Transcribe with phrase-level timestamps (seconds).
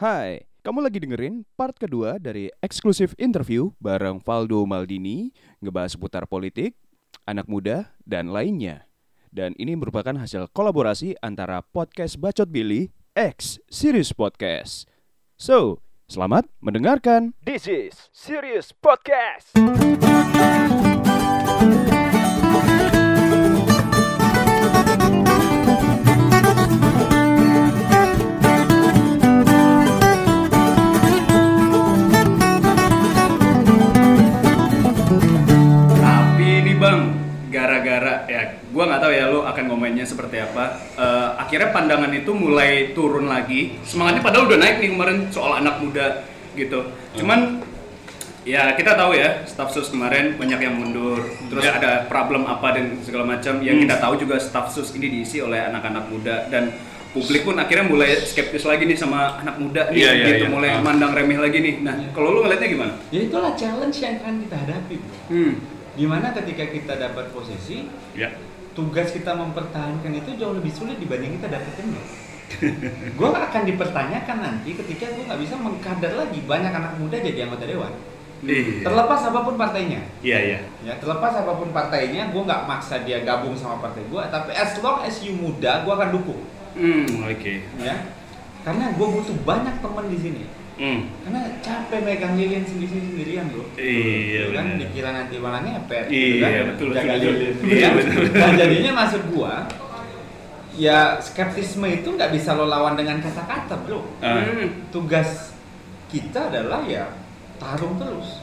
[0.00, 5.28] Hai, kamu lagi dengerin part kedua dari eksklusif interview bareng Valdo Maldini
[5.60, 6.72] ngebahas seputar politik,
[7.28, 8.88] anak muda, dan lainnya.
[9.28, 14.88] Dan ini merupakan hasil kolaborasi antara podcast Bacot Billy X Series Podcast.
[15.36, 17.36] So, selamat mendengarkan.
[17.44, 19.52] This is Serious Podcast.
[39.00, 40.76] Nggak tahu ya lo akan ngomennya seperti apa.
[40.92, 43.80] Eh, akhirnya pandangan itu mulai turun lagi.
[43.80, 46.84] Semangatnya padahal udah naik nih kemarin soal anak muda gitu.
[47.16, 47.64] Cuman
[48.42, 51.16] ya kita tahu ya, staff sus kemarin banyak yang mundur.
[51.48, 53.64] Terus ada problem apa dan segala macam.
[53.64, 56.76] Yang kita tahu juga staff sus ini diisi oleh anak-anak muda dan
[57.10, 60.52] publik pun akhirnya mulai skeptis lagi nih sama anak muda nih Iya, iya, gitu iya.
[60.52, 60.84] mulai Ah.
[60.84, 61.74] mandang remeh lagi nih.
[61.80, 62.92] Nah, kalau lu ngeliatnya gimana?
[63.08, 65.14] Ya itulah challenge yang akan kita hadapi, bro.
[65.26, 65.52] Hmm.
[65.90, 68.30] Di mana ketika kita dapat posisi, Ya.
[68.72, 72.02] Tugas kita mempertahankan itu jauh lebih sulit dibanding kita dapetinnya.
[73.18, 77.66] gue akan dipertanyakan nanti ketika gue nggak bisa mengkader lagi banyak anak muda jadi anggota
[77.66, 77.92] dewan.
[78.40, 78.88] Iya.
[78.88, 80.58] Terlepas apa pun partainya, Iya, iya.
[80.80, 84.72] ya terlepas apa pun partainya, gue nggak maksa dia gabung sama partai gue, tapi as
[84.80, 86.40] long as you muda, gue akan dukung,
[86.72, 87.04] Hmm.
[87.28, 87.60] Oke.
[87.76, 88.00] ya.
[88.64, 90.42] Karena gue butuh banyak teman di sini.
[90.76, 91.00] Hmm.
[91.22, 93.64] Karena capek megang lilin sendiri sendirian bro.
[93.74, 97.88] Iya, kan dikira nanti malah ngepet Iya, gitu kan, betul, jaga lilin Iya, Ya.
[97.92, 98.22] betul.
[98.40, 99.54] nah jadinya maksud gua
[100.72, 104.40] ya skeptisme itu nggak bisa lo lawan dengan kata-kata bro Ah.
[104.40, 104.88] Hmm.
[104.88, 105.52] tugas
[106.08, 107.10] kita adalah ya
[107.56, 108.40] tarung terus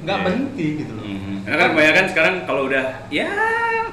[0.00, 0.24] nggak Iya.
[0.24, 1.34] berhenti gitu loh Mhm.
[1.40, 3.30] Karena kan kebanyakan sekarang kalau udah ya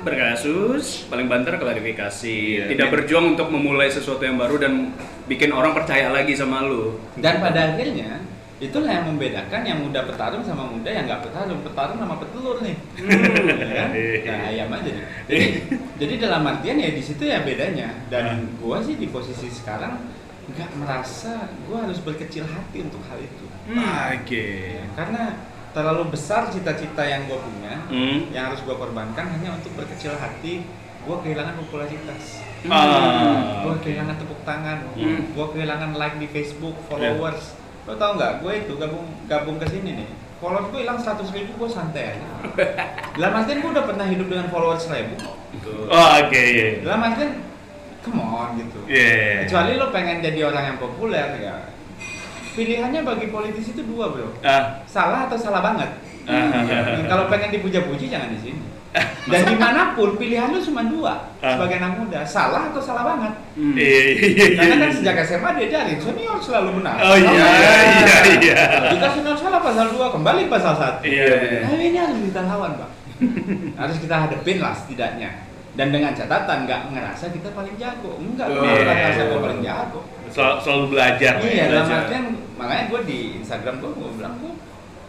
[0.01, 2.65] berkasus paling banter klarifikasi, Iya.
[2.69, 4.93] tidak berjuang untuk memulai sesuatu yang baru dan
[5.25, 6.95] bikin orang percaya lagi sama lu.
[7.15, 8.23] dan pada akhirnya
[8.57, 12.73] itulah yang membedakan yang muda bertarung sama muda yang nggak bertarung bertarung sama petelur nih
[12.97, 13.89] Ya kan?
[13.91, 14.21] Iya.
[14.27, 15.05] Nah, ayam aja nih.
[15.27, 15.45] Jadi,
[15.97, 17.89] jadi dalam artian ya di situ ya bedanya.
[18.07, 18.25] Dan
[18.57, 20.01] gua sih di posisi sekarang
[20.47, 23.45] nggak merasa gua harus berkecil hati untuk hal itu.
[24.15, 24.47] Oke.
[24.95, 25.37] Karena
[25.77, 28.33] terlalu besar cita-cita yang gua punya, Hmm.
[28.33, 30.65] yang harus gua korbankan hanya untuk berkecil hati.
[31.05, 32.41] Gua kehilangan popularitas.
[32.67, 33.61] Ah.
[33.61, 34.89] Gua kehilangan tepuk tangan.
[34.97, 35.29] Hmm.
[35.37, 37.53] Gua kehilangan like di Facebook, followers.
[37.85, 38.43] Lo tau nggak?
[38.43, 40.09] Gue itu gabung gabung ke sini nih.
[40.43, 42.29] Followers gue hilang 100 ribu, gue santai aja.
[43.15, 45.15] Dalam artian gue udah pernah hidup dengan followers seribu.
[45.55, 45.87] Gitu.
[45.87, 46.35] Oh, oke.
[46.35, 46.83] iya.
[46.83, 47.31] Dalam artian,
[48.03, 48.79] come on gitu.
[48.91, 49.47] Iya.
[49.47, 51.55] Kecuali lo pengen jadi orang yang populer ya.
[52.57, 54.33] Pilihannya bagi politisi itu dua bro.
[54.41, 54.81] Ah.
[54.89, 55.93] Salah atau salah banget.
[56.25, 56.65] Ah.
[56.65, 58.61] Dan kalau pengen dipuja-puji jangan di sini.
[59.29, 61.53] Dan di mana pun pilihan lu cuma dua Ah.
[61.53, 63.33] sebagai anak muda, salah atau salah banget.
[63.53, 63.77] Hmm.
[63.77, 64.45] Iya, iya, iya.
[64.57, 66.97] Karena kan sejak SMA dia diajarin senior selalu benar.
[67.05, 68.57] Oh iya, iya, iya.
[68.97, 71.05] Kita senior salah pasal 2, kembali pasal 1.
[71.05, 71.61] Iya, benar.
[71.61, 72.89] Nah, ini harus kita lawan, Pak.
[73.85, 75.29] harus kita hadepin lah setidaknya.
[75.77, 78.17] Dan dengan catatan nggak ngerasa kita paling jago.
[78.17, 78.81] Enggak, Oh, iya.
[78.81, 79.99] ngerasa gue paling jago.
[80.27, 81.33] Selalu, selalu belajar.
[81.39, 81.99] Iya, dalam belajar.
[82.03, 82.25] artian
[82.57, 84.53] makanya gue di Instagram gue gue bilang gue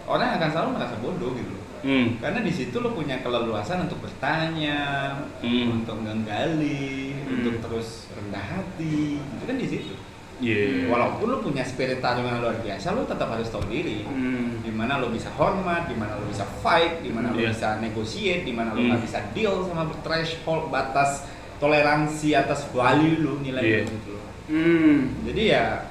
[0.04, 1.56] orang akan selalu merasa bodoh gitu.
[1.78, 2.06] Hmm.
[2.18, 5.78] Karena di situ lo punya keleluasan untuk bertanya, Hmm.
[5.78, 7.32] untuk menggali, Hmm.
[7.34, 9.16] untuk terus rendah hati.
[9.16, 9.94] Itu kan di situ.
[10.38, 10.86] Iya.
[10.86, 14.06] Walaupun lo punya spirit tarung yang luar biasa, lo tetap harus tahu diri.
[14.06, 14.62] Hmm.
[14.62, 17.50] Di mana lo bisa hormat, di mana lo bisa fight, di mana lo Iya.
[17.50, 18.88] bisa negotiate, di mana lo Hmm.
[18.94, 21.26] nggak bisa deal sama threshold batas
[21.58, 24.14] toleransi atas value lo nilai lo gitu.
[24.46, 25.26] Hmm.
[25.26, 25.82] Jadi ya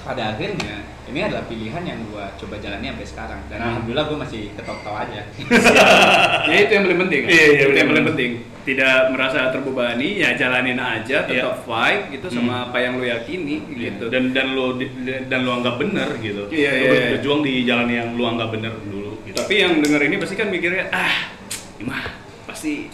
[0.00, 3.68] pada akhirnya ini adalah pilihan yang gua coba jalani sampai sekarang dan Hmm.
[3.74, 5.20] alhamdulillah gua masih ketawa-ketawa aja.
[6.50, 7.22] Ya itu yang paling penting.
[7.26, 8.30] Iya, iya, itu yang paling penting.
[8.70, 11.64] Tidak merasa terbebani, ya jalanin aja, tetap Iya.
[11.66, 12.64] fight gitu sama Hmm.
[12.70, 14.06] apa yang lu yakini gitu.
[14.06, 16.46] Dan dan lo dan lo anggap bener gitu.
[16.54, 17.10] Iya, Lo iya, iya.
[17.18, 19.34] Berjuang di jalan yang lo anggap bener dulu gitu.
[19.34, 21.34] Tapi yang denger ini pasti kan mikirnya ah,
[21.82, 22.04] mah
[22.46, 22.86] pasti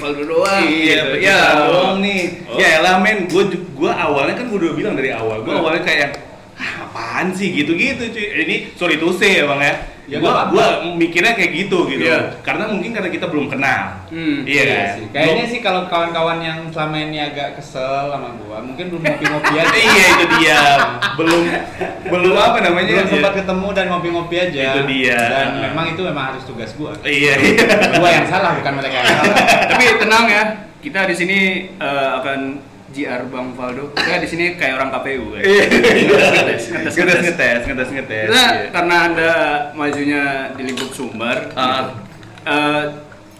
[0.00, 0.64] Valdo doang.
[0.64, 1.20] Iya, gitu.
[1.20, 2.48] ya doang nih.
[2.48, 2.56] Oh.
[2.56, 3.44] Ya elah men, gue
[3.76, 6.29] gua awalnya kan gue udah bilang dari awal, gue awalnya kayak
[6.78, 8.26] apaan sih gitu-gitu cuy.
[8.46, 9.74] Ini sorry to say ya bang ya.
[10.10, 10.50] Ya, apa-apa.
[10.50, 10.66] gua
[10.98, 12.02] mikirnya kayak gitu gitu.
[12.02, 12.42] Iya.
[12.42, 14.02] Karena mungkin karena kita belum kenal.
[14.10, 14.42] Hmm.
[14.42, 14.86] Iya kan?
[14.98, 15.06] sih.
[15.14, 19.70] Kayaknya sih kalau kawan-kawan yang selama ini agak kesel sama gua, mungkin belum ngopi-ngopi aja.
[19.86, 20.62] iya itu dia.
[21.14, 21.42] belum
[22.10, 22.90] belum apa namanya?
[22.90, 23.12] Belum Iya.
[23.14, 24.62] sempat ketemu dan ngopi-ngopi aja.
[24.74, 25.20] Itu dia.
[25.30, 26.90] Dan memang itu memang harus tugas gua.
[27.06, 27.64] Iya, iya.
[27.94, 29.34] gua yang salah bukan mereka yang salah.
[29.78, 30.42] Tapi tenang ya,
[30.82, 31.38] kita di sini
[31.78, 32.38] eh, akan
[32.90, 33.94] JR Bang Valdo.
[33.94, 35.42] Kita di sini kayak orang KPU kan.
[35.42, 35.64] Iya.
[35.66, 37.62] Ngetes, ngetes, Ngetes ngetes.
[37.64, 38.28] ngetes ngetes.
[38.28, 38.68] Nah, iya.
[38.70, 39.30] karena Anda
[39.72, 40.22] majunya
[40.52, 41.64] di lingkup Sumbar, Ah.
[41.64, 41.90] gitu.
[42.44, 42.84] Eh,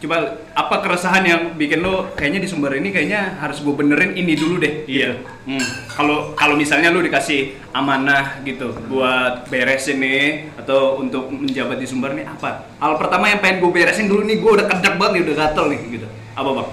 [0.01, 0.17] Coba
[0.57, 4.57] apa keresahan yang bikin lo kayaknya di sumber ini kayaknya harus gue benerin ini dulu
[4.57, 4.89] deh.
[4.89, 5.13] Iya.
[5.13, 5.29] gitu.
[5.45, 5.65] Hmm.
[5.93, 12.17] Kalau kalau misalnya lo dikasih amanah gitu buat beresin nih atau untuk menjabat di sumber
[12.17, 12.73] nih apa?
[12.81, 15.65] Hal pertama yang pengen gue beresin dulu nih gue udah kedap banget nih udah gatel
[15.69, 16.07] nih gitu.
[16.33, 16.69] Apa bang?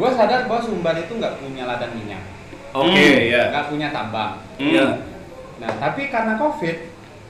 [0.00, 2.24] Gue sadar bahwa Sumbar itu nggak punya ladang minyak,
[2.72, 3.20] Oke Hmm.
[3.28, 3.42] ya.
[3.52, 4.40] nggak punya tambang.
[4.56, 4.72] Hmm.
[4.72, 4.86] Ya.
[5.60, 6.76] Nah, tapi karena COVID,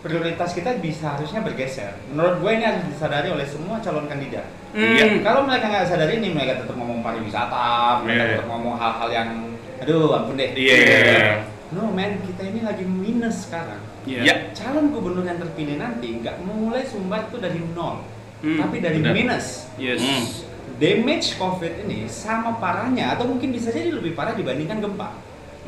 [0.01, 1.99] prioritas kita bisa harusnya bergeser.
[2.09, 4.47] Menurut gue ini harus disadari oleh semua calon kandidat.
[4.71, 5.19] Hmm.
[5.21, 8.31] Kalau mereka nggak sadari ini, mereka tetap ngomong pariwisata, mereka Iya.
[8.33, 9.29] tetap ngomong hal-hal yang,
[9.77, 10.51] aduh ampun deh.
[10.55, 11.35] Iya, iya, iya.
[11.71, 13.83] No man, kita ini lagi minus sekarang.
[14.03, 14.21] Iya.
[14.23, 14.35] Ya.
[14.55, 18.07] Calon gubernur yang terpilih nanti nggak memulai Sumbar itu dari nol,
[18.41, 19.11] Hmm, tapi dari benar.
[19.13, 19.67] minus.
[19.75, 19.99] Yes.
[19.99, 20.23] Hmm.
[20.81, 25.13] Damage COVID ini sama parahnya, atau mungkin bisa jadi lebih parah dibandingkan gempa.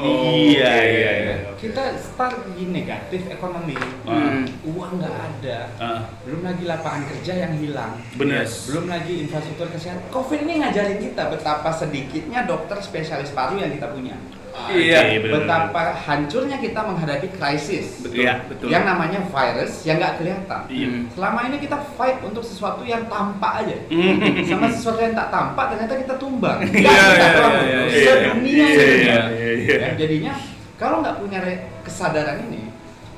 [0.00, 1.36] Iya, iya, iya.
[1.60, 3.76] Kita start di negatif ekonomi,
[4.08, 4.48] Hmm.
[4.64, 8.48] uang nggak ada, Ah, belum lagi lapangan kerja yang hilang, benar.
[8.48, 10.08] belum lagi infrastruktur kesehatan.
[10.08, 14.16] Covid ini ngajarin kita betapa sedikitnya dokter spesialis paru yang kita punya,
[14.52, 15.18] Iya.
[15.18, 18.20] benar, betapa hancurnya kita menghadapi krisis Betul.
[18.20, 18.34] Iya.
[18.46, 18.68] Betul.
[18.68, 20.60] yang namanya virus yang nggak kelihatan.
[20.68, 20.86] Iya.
[20.88, 21.02] Hmm.
[21.12, 24.16] Selama ini kita fight untuk sesuatu yang tampak aja, Hmm.
[24.44, 26.58] sama sesuatu yang tak tampak ternyata kita tumbang.
[26.68, 27.80] Iya, iya, doang, iya, iya.
[27.88, 29.76] Iya, iya, iya, iya.
[29.78, 30.32] Ya, jadinya
[30.76, 31.38] kalau nggak punya
[31.82, 32.68] kesadaran ini,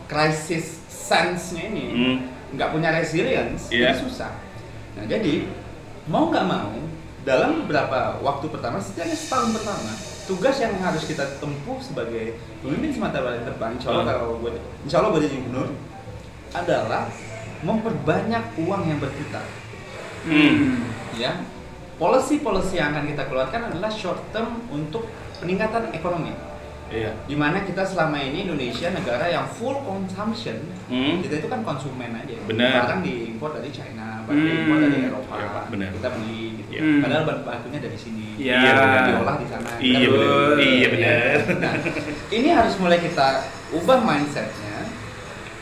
[0.07, 2.17] krisis sense-nya ini, Hmm.
[2.55, 3.93] nggak punya resilience, Iya.
[3.93, 4.31] itu susah.
[4.95, 5.51] Nah jadi
[6.07, 6.71] mau nggak mau
[7.25, 9.91] dalam beberapa waktu pertama, setidaknya setahun pertama,
[10.25, 14.53] tugas yang harus kita tempuh sebagai pemimpin Sumatera Barat depan, insya Allah kalau gue,
[14.85, 15.69] insya Allah gue jadi gubernur,
[16.55, 17.11] adalah
[17.65, 19.44] memperbanyak uang yang berputar.
[20.25, 20.88] Hmm.
[21.21, 21.44] Ya,
[22.00, 25.06] policy-policy yang akan kita keluarkan adalah short term untuk
[25.38, 26.32] peningkatan ekonomi.
[26.94, 27.11] Iya.
[27.26, 31.19] Di mana kita selama ini Indonesia negara yang full consumption, Hmm.
[31.20, 32.38] kita itu kan konsumen aja.
[32.46, 32.70] Benar.
[32.81, 34.46] Barang diimpor dari China, barang Hmm.
[34.46, 35.91] diimpor dari Eropa, Eropa, benar.
[35.91, 36.70] kita beli gitu.
[36.70, 36.81] Iya.
[36.81, 37.00] Hmm.
[37.02, 38.26] Padahal bahan bakunya dari sini.
[38.38, 38.55] Iya.
[38.56, 39.00] Iya.
[39.11, 39.70] Diolah di sana.
[39.76, 40.55] Iya, benar.
[40.56, 41.37] Iya, benar.
[41.58, 41.73] Nah,
[42.31, 43.29] ini harus mulai kita
[43.75, 44.76] ubah mindsetnya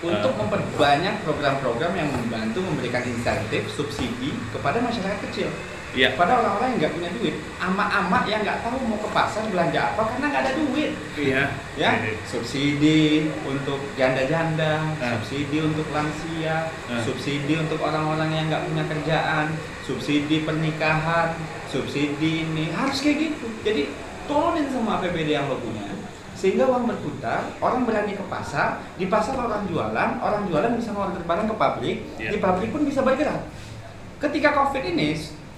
[0.03, 0.39] untuk Ah.
[0.43, 5.49] memperbanyak program-program yang membantu memberikan insentif, subsidi kepada masyarakat kecil.
[5.93, 6.17] Iya.
[6.17, 10.03] Pada orang-orang yang nggak punya duit, ama-ama yang nggak tahu mau ke pasar belanja apa
[10.09, 10.91] karena nggak ada duit
[11.21, 11.43] Iya.
[11.77, 12.17] ya Iya.
[12.25, 15.21] subsidi untuk janda-janda, Ah.
[15.21, 17.01] subsidi untuk lansia, Ah.
[17.05, 19.47] subsidi untuk orang-orang yang nggak punya kerjaan,
[19.85, 21.37] subsidi pernikahan,
[21.69, 23.47] subsidi ini harus kayak gitu.
[23.61, 23.83] Jadi
[24.25, 25.93] turunin semua APBD yang lo punya
[26.33, 31.23] sehingga uang berputar, orang berani ke pasar, di pasar orang jualan, orang jualan bisa ngorder
[31.23, 32.35] barang ke pabrik, Iya.
[32.35, 33.47] di pabrik pun bisa bergerak.
[34.19, 35.15] Ketika COVID ini,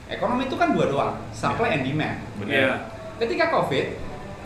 [0.09, 2.19] ekonomi itu kan dua doang, supply and demand.
[2.41, 2.53] Benar.
[2.53, 2.73] Iya.
[3.21, 3.87] Ketika COVID,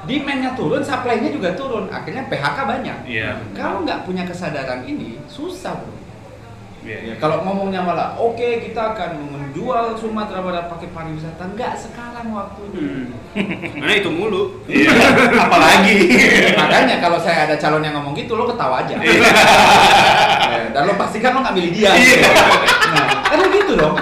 [0.06, 1.90] demand-nya turun, supply-nya juga turun.
[1.90, 2.98] Akhirnya PHK banyak.
[3.08, 3.42] Iya.
[3.56, 5.98] Kalau nggak punya kesadaran ini, susah bro.
[6.86, 6.98] Iya.
[7.10, 12.80] Ya, kalau ngomongnya malah, oke kita akan menjual Sumatera Barat pakai pariwisata, nggak sekarang waktunya.
[12.80, 13.06] Hmm.
[13.82, 14.62] Nah itu mulu.
[14.70, 14.94] Iya.
[15.44, 15.96] Apalagi.
[16.54, 18.94] Makanya kalau saya ada calon yang ngomong gitu, lo ketawa aja.
[18.94, 19.20] Iya.
[20.48, 21.90] Ya, Dan lo pastikan lo nggak milih dia.
[21.98, 22.30] Iya.
[22.88, 23.96] Nah, karena gitu dong.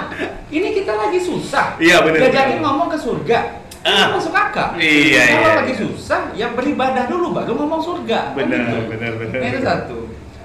[0.47, 1.75] Ini kita lagi susah.
[1.75, 3.39] Iya, benar, Diajakin ngomong ke surga.
[3.87, 4.15] Ah.
[4.15, 4.75] Masuk akal.
[4.75, 5.59] Iya, Kalau iya.
[5.63, 8.35] lagi susah, ya beribadah dulu baru ngomong surga.
[8.35, 8.79] Kan Benar, gitu.
[8.91, 9.39] benar, benar.
[9.39, 9.97] Nah, itu satu.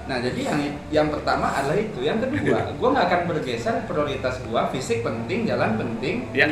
[0.03, 0.59] Nah, jadi yang
[0.91, 1.99] yang pertama adalah itu.
[2.03, 6.27] Yang kedua, gua nggak akan bergeser prioritas gua fisik penting, jalan penting.
[6.35, 6.47] Ya.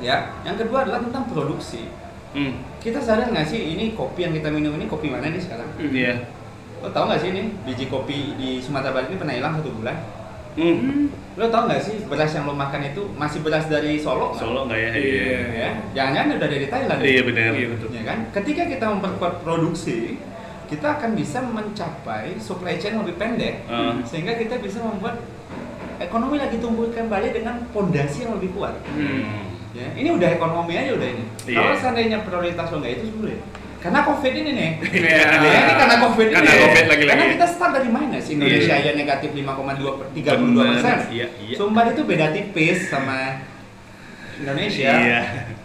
[0.00, 0.16] Ya.
[0.44, 1.88] Yang kedua adalah tentang produksi.
[2.36, 2.60] Hmm.
[2.80, 5.68] Kita sadar nggak sih ini kopi yang kita minum ini kopi mana nih sekarang?
[5.80, 6.28] Iya.
[6.84, 9.96] Lo tau nggak sih ini biji kopi di Sumatera Barat ini pernah hilang satu bulan?
[10.56, 11.12] Hmm.
[11.36, 14.32] Lo tau nggak sih beras yang lo makan itu masih beras dari Solo?
[14.32, 14.40] nggak?
[14.40, 14.90] Solo nggak ya?
[14.96, 15.38] Iya.
[15.52, 17.00] Ya, jangan-jangan udah dari Thailand.
[17.04, 17.50] Iya benar.
[17.52, 17.88] Iya, betul.
[17.92, 18.18] Ya kan?
[18.32, 20.16] Ketika kita memperkuat produksi,
[20.66, 24.00] kita akan bisa mencapai supply chain lebih pendek, Ah.
[24.02, 25.20] sehingga kita bisa membuat
[26.00, 28.74] ekonomi lagi tumbuh kembali dengan pondasi yang lebih kuat.
[28.96, 29.52] Hmm.
[29.76, 31.24] Ya, ini udah ekonomi aja udah ini.
[31.46, 31.60] Iya.
[31.60, 33.40] Kalau seandainya prioritas lo nggak itu sulit.
[33.86, 34.70] Karena COVID ini nih.
[34.98, 35.26] Iya.
[35.38, 36.62] Ya, ini karena COVID Karena ini.
[36.66, 37.18] COVID lagi-lagi.
[37.22, 38.26] Karena kita start dari minus.
[38.26, 38.82] Indonesia Iya.
[38.82, 40.98] aja negatif 5,2 per 32 persen.
[41.14, 41.54] Iya, iya.
[41.54, 43.46] Sumbar itu beda tipis sama
[44.42, 44.90] Indonesia.
[44.90, 45.20] Iya.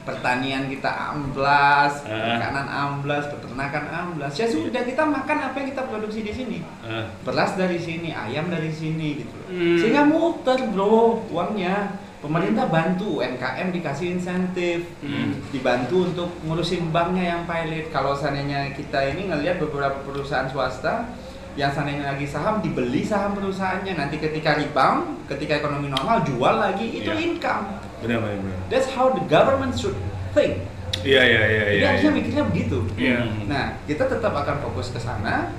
[0.06, 4.34] Pertanian kita amblas, makanan amblas, peternakan amblas.
[4.38, 6.58] Ya sudah kita makan apa yang kita produksi di sini.
[6.86, 7.10] Ah.
[7.26, 9.38] Beras dari sini, ayam dari sini gitu.
[9.50, 9.78] Hmm.
[9.82, 11.98] Sehingga muter, Bro, uangnya.
[12.22, 15.42] Pemerintah bantu UMKM dikasih insentif, Hmm.
[15.50, 17.90] dibantu untuk ngurusin banknya yang pilot.
[17.90, 21.10] Kalau seandainya kita ini ngelihat beberapa perusahaan swasta
[21.58, 26.94] yang seandainya lagi saham dibeli saham perusahaannya nanti ketika rebound, ketika ekonomi normal jual lagi
[26.94, 27.26] itu Iya.
[27.26, 27.66] income.
[28.00, 28.38] Benar benar.
[28.38, 28.58] benar.
[28.70, 29.98] That's how the government should
[30.38, 30.62] think.
[31.02, 31.88] Iya iya iya Jadi iya.
[31.90, 32.18] harusnya iya.
[32.22, 32.78] mikirnya begitu.
[32.94, 33.18] Iya.
[33.50, 35.50] Nah, kita tetap akan fokus ke sana.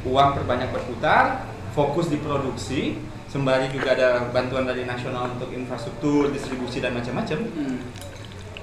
[0.00, 1.44] Uang perbanyak berputar,
[1.76, 2.96] fokus di produksi
[3.30, 7.78] sembari juga ada bantuan dari nasional untuk infrastruktur, distribusi dan macam-macam, Hmm.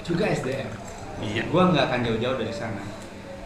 [0.04, 0.68] juga SDM.
[1.24, 1.48] Iya.
[1.50, 2.84] Gua nggak akan jauh-jauh dari sana.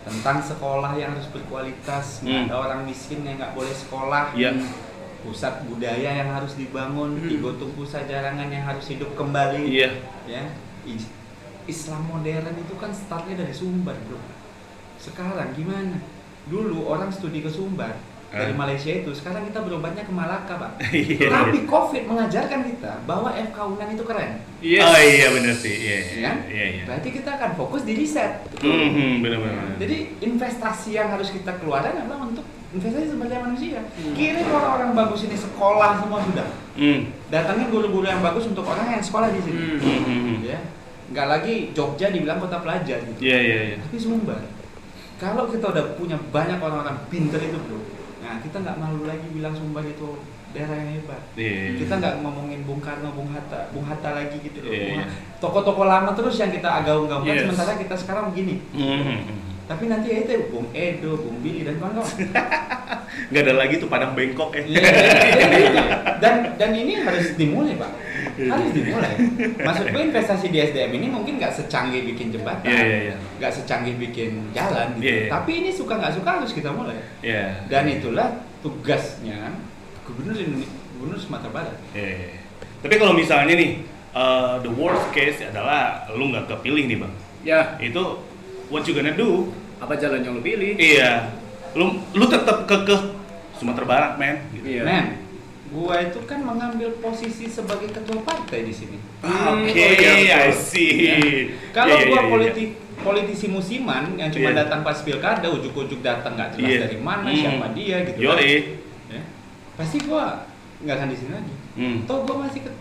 [0.01, 2.47] Tentang sekolah yang harus berkualitas, nggak Hmm.
[2.49, 4.33] ada orang miskin yang nggak boleh sekolah.
[4.33, 4.57] Iya.
[5.21, 7.29] Pusat budaya yang harus dibangun, Hmm.
[7.29, 9.61] Tigo Tumpu Sajarangan yang harus hidup kembali.
[9.69, 9.89] Iya.
[10.25, 10.49] Ya,
[11.69, 14.17] Islam modern itu kan startnya dari Sumbar, bro.
[14.97, 16.01] Sekarang gimana?
[16.49, 17.93] Dulu orang studi ke Sumbar
[18.31, 18.57] dari Ah.
[18.57, 20.71] Malaysia itu, sekarang kita berobatnya ke Malaka, pak.
[20.95, 21.27] Iya.
[21.27, 24.39] Tapi COVID mengajarkan kita bahwa FK Unan itu keren.
[24.63, 24.81] Yes.
[24.81, 25.75] Oh iya benar sih.
[25.75, 25.91] Iya.
[25.91, 26.21] Ya Iya.
[26.23, 26.37] kan?
[26.47, 26.65] Iya.
[26.71, 26.83] iya.
[26.87, 28.31] Berarti kita akan fokus di riset.
[28.57, 29.75] Hmm, benar-benar.
[29.75, 33.83] Jadi investasi yang harus kita keluarkan adalah untuk investasi sumber daya manusia.
[33.83, 34.15] Hmm.
[34.15, 36.47] Kirim orang-orang bagus ini sekolah semua sudah.
[36.79, 37.11] Hmm.
[37.27, 39.59] Datangin guru-guru yang bagus untuk orang yang sekolah di sini.
[39.59, 39.77] Hmm.
[39.77, 40.37] Hmm, hmm, hmm.
[40.47, 40.59] Ya.
[41.11, 43.19] Nggak lagi Jogja dibilang kota pelajar gitu.
[43.19, 43.77] Iya, iya, iya.
[43.83, 44.39] Tapi Sumbar.
[45.19, 47.77] Kalau kita udah punya banyak orang-orang pinter itu bro,
[48.31, 50.15] nah kita nggak malu lagi bilang Sumbar itu
[50.55, 51.19] daerah yang hebat.
[51.35, 51.83] Iya.
[51.83, 54.71] Kita nggak ngomongin Bung Karno, Bung Hatta, Bung Hatta lagi gitu loh.
[54.71, 55.05] Iya, iya.
[55.43, 57.43] Toko-toko lama terus yang kita agaung-gaungkan, Yes.
[57.51, 58.63] sementara kita sekarang begini.
[58.71, 59.43] Hmm.
[59.67, 62.15] Tapi nanti ya itu Bung Edo, Bung Billy dan kawan-kawan.
[63.31, 64.63] Nggak ada lagi tuh Padang Bengkok ya.
[64.63, 64.83] Iya,
[66.23, 67.91] dan dan ini harus dimulai pak,
[68.49, 69.13] harus dimulai.
[69.61, 73.15] Maksud gue investasi di SDM ini mungkin nggak secanggih bikin jembatan, Iya, iya, iya.
[73.37, 75.05] nggak secanggih bikin jalan gitu.
[75.05, 75.29] Iya, iya.
[75.29, 76.97] Tapi ini suka nggak suka harus kita mulai.
[77.21, 77.67] Iya.
[77.69, 78.29] Dan itulah
[78.63, 79.53] tugasnya
[80.07, 80.33] gubernur
[80.97, 81.77] gubernur Sumatera Barat.
[81.93, 82.39] Iya.
[82.81, 87.13] Tapi kalau misalnya nih, uh, the worst case adalah lu nggak kepilih nih bang.
[87.41, 88.21] Ya, Itu
[88.71, 89.51] what you gonna do?
[89.81, 90.77] apa jalan yang lo pilih?
[90.77, 91.33] Iya.
[91.73, 93.17] Lu lu tetap kekeh
[93.57, 94.37] Sumatera Barat, men.
[94.53, 94.77] Gitu.
[94.77, 94.83] Iya.
[94.85, 95.05] Men,
[95.71, 98.97] gua itu kan mengambil posisi sebagai ketua partai di sini.
[99.21, 101.47] Hmm, Oke, oh iya, I see.
[101.71, 102.29] Kalau Iya, gua iya, iya.
[102.29, 104.61] politik politisi musiman yang cuma Iya.
[104.61, 106.79] datang pas pilkada, ujuk-ujuk datang nggak jelas Iya.
[106.85, 107.39] dari mana, Hmm.
[107.39, 108.19] siapa dia gitu.
[108.19, 108.37] Kan.
[109.09, 109.21] Ya.
[109.73, 110.43] Pasti gua
[110.77, 111.53] nggak akan di sini lagi.
[111.73, 111.97] Hmm.
[112.03, 112.71] Toh gua masih ke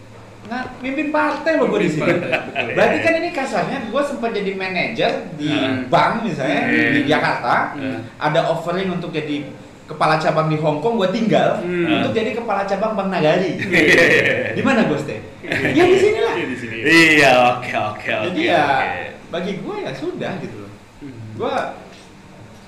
[0.41, 2.11] nggak mimpin partai loh gua di sini.
[2.77, 5.87] Berarti kan ini kasarnya gua sempat jadi manajer di Hmm.
[5.87, 6.91] bank misalnya Hmm.
[6.91, 8.01] di Jakarta, Hmm.
[8.19, 9.47] ada offering untuk jadi
[9.91, 11.99] kepala cabang di Hong Kong, gua tinggal Hmm.
[11.99, 13.59] untuk jadi kepala cabang Bank Nagari.
[13.59, 14.55] Iya.
[14.55, 15.19] di mana gua stay?
[15.43, 16.33] ya di sini lah.
[16.33, 16.77] Iya, di sini.
[16.81, 18.27] Iya, oke, oke, oke.
[18.29, 18.65] Jadi ya
[19.29, 20.73] bagi gue ya sudah gitu loh.
[21.01, 21.19] Hmm.
[21.35, 21.55] Gue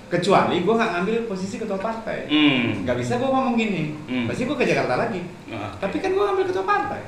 [0.09, 2.27] kecuali gue nggak ngambil posisi ketua partai.
[2.27, 2.83] Hmm.
[2.83, 3.95] Nggak bisa gue ngomong gini.
[4.05, 4.27] Hmm.
[4.27, 5.23] Pasti gue ke Jakarta lagi.
[5.49, 7.01] Ah, Tapi kan gue ngambil ketua partai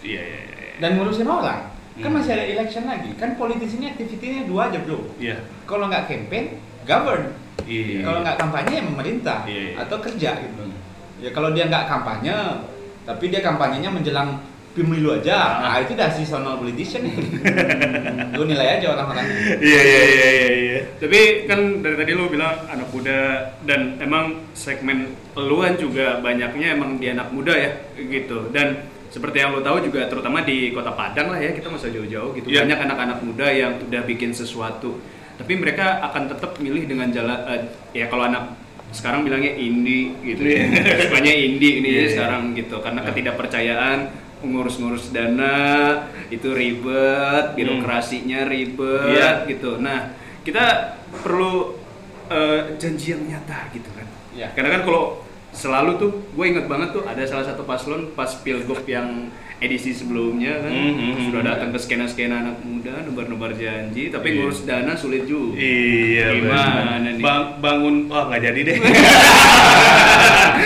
[0.00, 0.68] Iya, iya, iya.
[0.78, 1.68] dan ngurusin orang.
[1.96, 2.16] Kan Hmm.
[2.16, 3.10] masih ada election lagi.
[3.14, 5.00] Kan politisi ini aktivitinya dua aja bro.
[5.16, 5.42] Iya.
[5.64, 6.44] Kalau nggak campaign,
[6.84, 7.24] govern.
[7.64, 8.00] Iya.
[8.02, 9.74] Kalau nggak kampanye ya memerintah Iya, iya.
[9.80, 10.62] atau kerja gitu.
[10.62, 10.76] Hmm.
[11.20, 12.34] Ya kalau dia nggak kampanye,
[13.04, 14.40] tapi dia kampanyenya menjelang
[14.70, 17.18] pemilu aja, nah itu udah seasonal politician itu.
[18.38, 19.26] Lu nilai aja orang-orang.
[19.58, 20.78] Iya, iya, iya, iya, iya.
[20.96, 23.18] Tapi kan dari tadi lu bilang anak muda
[23.66, 28.46] dan emang segmen peluan juga banyaknya emang di anak muda ya gitu.
[28.54, 32.30] Dan seperti yang lo tahu juga terutama di Kota Padang lah ya kita masa jauh-jauh
[32.38, 32.62] gitu Iya.
[32.62, 35.02] banyak anak-anak muda yang udah bikin sesuatu.
[35.40, 37.62] Tapi mereka akan tetap milih dengan jalan eh,
[37.94, 38.54] ya kalau anak
[38.90, 40.66] sekarang bilangnya indie gitu ya.
[41.00, 42.08] Sukanya indie ini Iya, iya.
[42.12, 43.06] sekarang gitu karena Ah.
[43.08, 43.98] ketidakpercayaan
[44.40, 45.56] ngurus-ngurus dana
[46.28, 49.44] itu ribet, birokrasinya ribet Iya.
[49.46, 49.76] gitu.
[49.76, 51.76] Nah, kita perlu
[52.26, 54.06] eh, janji yang nyata gitu kan.
[54.30, 54.54] Iya.
[54.54, 55.18] Karena kan kalau
[55.50, 59.26] selalu tuh, gue inget banget tuh ada salah satu paslon pas pilgub yang
[59.60, 64.36] edisi sebelumnya kan Hmm, hmm, sudah datang ke skena-skena anak muda, nebar-nebar janji, tapi Iya.
[64.40, 65.52] ngurus dana sulit juga.
[65.54, 67.20] Iya, Gimana nih?
[67.20, 68.76] Bang, bangun, oh nggak jadi deh.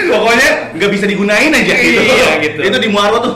[0.06, 2.00] Pokoknya nggak bisa digunain aja gitu.
[2.00, 2.60] Iya, gitu.
[2.62, 3.34] Itu di Muaro tuh.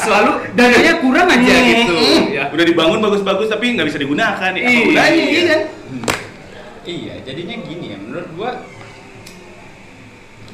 [0.00, 1.94] Selalu dananya kurang aja Hmm, gitu.
[1.94, 2.22] hmm.
[2.30, 2.44] Ya.
[2.48, 4.50] Udah dibangun bagus-bagus tapi nggak bisa digunakan.
[4.50, 4.80] Ya, Iya.
[4.84, 5.60] gunanya, iya kan?
[6.84, 7.98] Iya, jadinya gini ya.
[7.98, 8.50] Menurut gua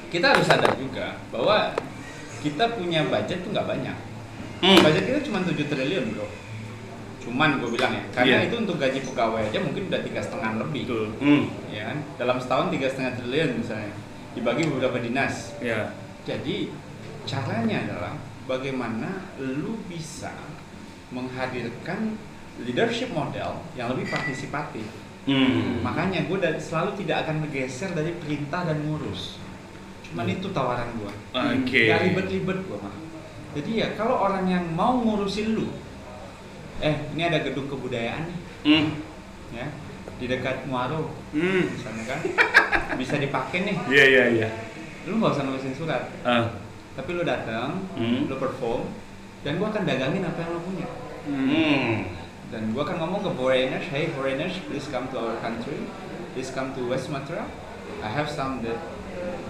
[0.09, 1.75] kita harus sadar juga bahwa
[2.41, 3.97] kita punya budget tuh nggak banyak.
[4.61, 4.81] Hmm.
[4.85, 6.29] Budget kita cuma 7 triliun bro.
[7.21, 8.49] Cuman gue bilang ya, karena Iya.
[8.49, 10.83] itu untuk gaji pegawai aja mungkin udah tiga setengah lebih.
[10.89, 11.07] Betul.
[11.21, 11.45] Hmm.
[11.69, 11.99] Ya kan?
[12.17, 13.93] Dalam setahun tiga setengah triliun misalnya
[14.33, 15.53] dibagi beberapa dinas.
[15.61, 15.93] Ya.
[16.25, 16.73] Jadi
[17.29, 18.13] caranya adalah
[18.49, 20.33] bagaimana lu bisa
[21.13, 22.17] menghadirkan
[22.61, 24.85] leadership model yang lebih partisipatif.
[25.29, 25.85] Hmm.
[25.85, 29.37] Makanya gue selalu tidak akan bergeser dari perintah dan ngurus.
[30.11, 31.13] Cuman itu tawaran gue.
[31.33, 31.83] Oke.
[31.87, 32.95] Gak ribet-ribet gue mah.
[33.55, 35.71] Jadi ya kalau orang yang mau ngurusin lu,
[36.79, 38.87] eh ini ada gedung kebudayaan nih, Hmm.
[39.51, 39.67] ya
[40.23, 41.67] di dekat Muaro, Hmm.
[41.67, 42.21] misalnya kan,
[42.95, 43.77] bisa dipakai nih.
[43.91, 44.49] Iya, iya, iya.
[45.11, 46.63] Lu nggak usah nulisin surat, Ah.
[46.95, 48.31] tapi lu datang, Hmm.
[48.31, 48.87] lu perform,
[49.43, 50.89] dan gua akan dagangin apa yang lu punya.
[51.27, 51.95] Hmm.
[52.55, 55.91] Dan gua akan ngomong ke foreigners, hey foreigners, please come to our country,
[56.39, 57.51] please come to West Sumatra.
[57.99, 58.79] I have some that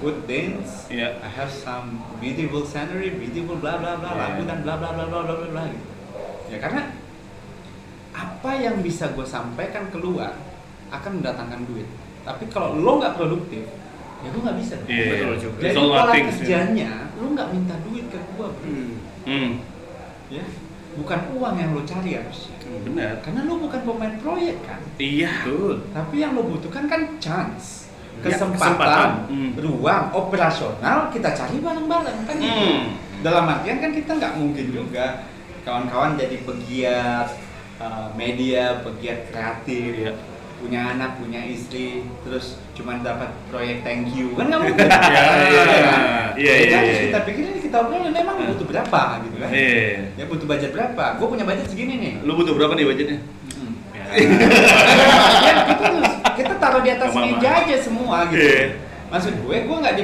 [0.01, 1.21] good dance, Iya.
[1.21, 4.19] I have some beautiful scenery, beautiful bla bla bla, Iya.
[4.19, 5.87] lagu dan bla bla bla bla bla bla bla gitu.
[6.49, 6.83] Ya karena
[8.11, 10.35] apa yang bisa gue sampaikan keluar
[10.91, 11.87] akan mendatangkan duit.
[12.21, 13.65] Tapi kalau lo nggak produktif,
[14.21, 14.75] ya lo nggak bisa.
[14.85, 15.59] Iya, Betul juga.
[15.63, 16.23] Jadi pola ya.
[16.27, 18.49] kerjanya, lo nggak minta duit ke gue, bro.
[18.67, 18.93] Hmm.
[19.23, 19.51] Hmm,
[20.29, 20.45] ya.
[20.91, 22.57] Bukan uang yang lo cari harusnya.
[22.83, 23.19] benar.
[23.21, 24.79] Karena lo bukan pemain proyek kan.
[24.97, 25.33] Iya.
[25.43, 25.75] Betul.
[25.91, 27.80] Tapi yang lo butuhkan kan chance,
[28.21, 29.09] kesempatan, kesempatan.
[29.29, 29.51] Hmm.
[29.59, 32.53] ruang operasional kita cari bareng-bareng kan gitu.
[32.53, 32.81] Hmm.
[33.21, 35.25] Dalam artian kan kita nggak mungkin juga
[35.65, 37.29] kawan-kawan jadi pegiat
[37.81, 40.13] uh, media, pegiat kreatif, Iya.
[40.61, 44.77] punya anak, punya istri, terus cuman dapat proyek thank you kan nggak mungkin.
[44.89, 45.73] Iya, iya, kan?
[45.73, 45.97] iya.
[46.37, 47.05] Iya, Jadi iya, harus iya.
[47.09, 49.51] kita pikirin kita obrolin memang butuh berapa gitu kan?
[49.53, 50.17] Iya.
[50.17, 51.05] Ya butuh budget berapa?
[51.21, 52.13] Gue punya budget segini nih.
[52.25, 53.19] Lu butuh berapa nih budgetnya?
[53.91, 54.05] Ya,
[56.41, 58.41] kita taruh di atas meja aja semua gitu.
[58.41, 58.65] Iya.
[59.11, 59.95] Maksud gue, gue nggak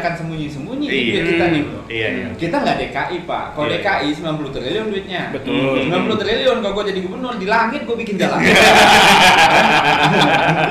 [0.00, 0.96] akan sembunyi-sembunyi Iya.
[0.96, 1.80] duit kita nih bro.
[1.92, 2.26] Iya, iya.
[2.40, 3.44] Kita nggak DKI pak.
[3.52, 3.76] Kalau Iya.
[3.84, 5.22] DKI 90 triliun duitnya.
[5.28, 5.76] Betul.
[5.92, 8.40] 90 triliun kalau gue jadi gubernur di langit gue bikin jalan.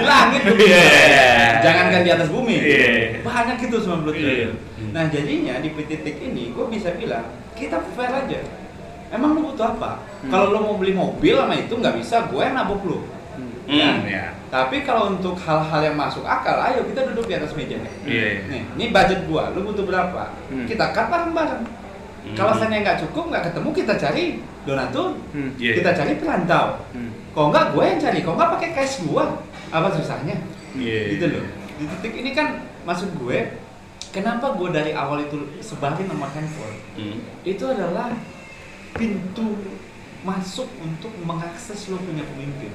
[0.01, 0.81] di langit gue bikin Iya.
[0.81, 1.53] jalan.
[1.62, 2.57] Jangankan di atas bumi.
[2.57, 3.22] Iya.
[3.22, 4.53] Banyak itu 90 triliun.
[4.57, 4.89] Iya.
[4.89, 8.41] Nah jadinya di titik ini gue bisa bilang kita fair aja.
[9.13, 10.01] Emang lu butuh apa?
[10.25, 10.34] Hmm.
[10.34, 13.00] Kalau lu mau beli mobil sama itu nggak bisa, gue yang nabok lu.
[13.65, 14.34] Hmm, ya.
[14.55, 17.93] Tapi kalau untuk hal-hal yang masuk akal, ayo kita duduk di atas meja nih.
[18.07, 18.39] Iya, iya.
[18.47, 20.31] Nih, ini budget gua, lu butuh berapa?
[20.47, 20.63] Hmm.
[20.63, 21.63] Kita cut bareng-bareng.
[21.67, 22.35] Hmm.
[22.39, 24.24] Kalau seandainya nggak cukup, nggak ketemu, kita cari
[24.63, 25.51] donatur, Hmm.
[25.59, 25.74] Iya.
[25.75, 26.67] kita cari perantau.
[26.95, 27.12] Hmm.
[27.35, 28.19] Kalau nggak, gue yang cari.
[28.24, 29.24] Kalau nggak pakai cash gua,
[29.75, 30.39] apa susahnya?
[30.71, 31.19] Iya.
[31.19, 31.43] Gitu loh.
[31.75, 33.59] Di titik ini kan, maksud gue,
[34.15, 36.79] kenapa gue dari awal itu sebarin nomor handphone?
[36.95, 37.19] Hmm.
[37.43, 38.15] Itu adalah
[38.95, 39.59] pintu
[40.24, 42.71] masuk untuk mengakses lo punya pemimpin.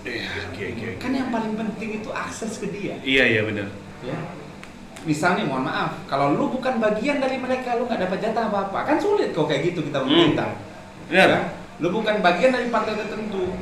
[0.00, 0.98] Iya, oke, oke, oke.
[0.98, 2.94] Kan yang paling penting itu akses ke dia.
[3.00, 3.66] Iya, iya benar.
[3.98, 4.14] ya
[5.00, 8.78] misalnya mohon maaf kalau lu bukan bagian dari mereka lu nggak dapat jatah apa apa
[8.84, 10.58] kan sulit kok kayak gitu kita memerintah
[11.06, 11.28] Benar.
[11.28, 11.40] ya
[11.78, 13.54] lu bukan bagian dari partai tertentu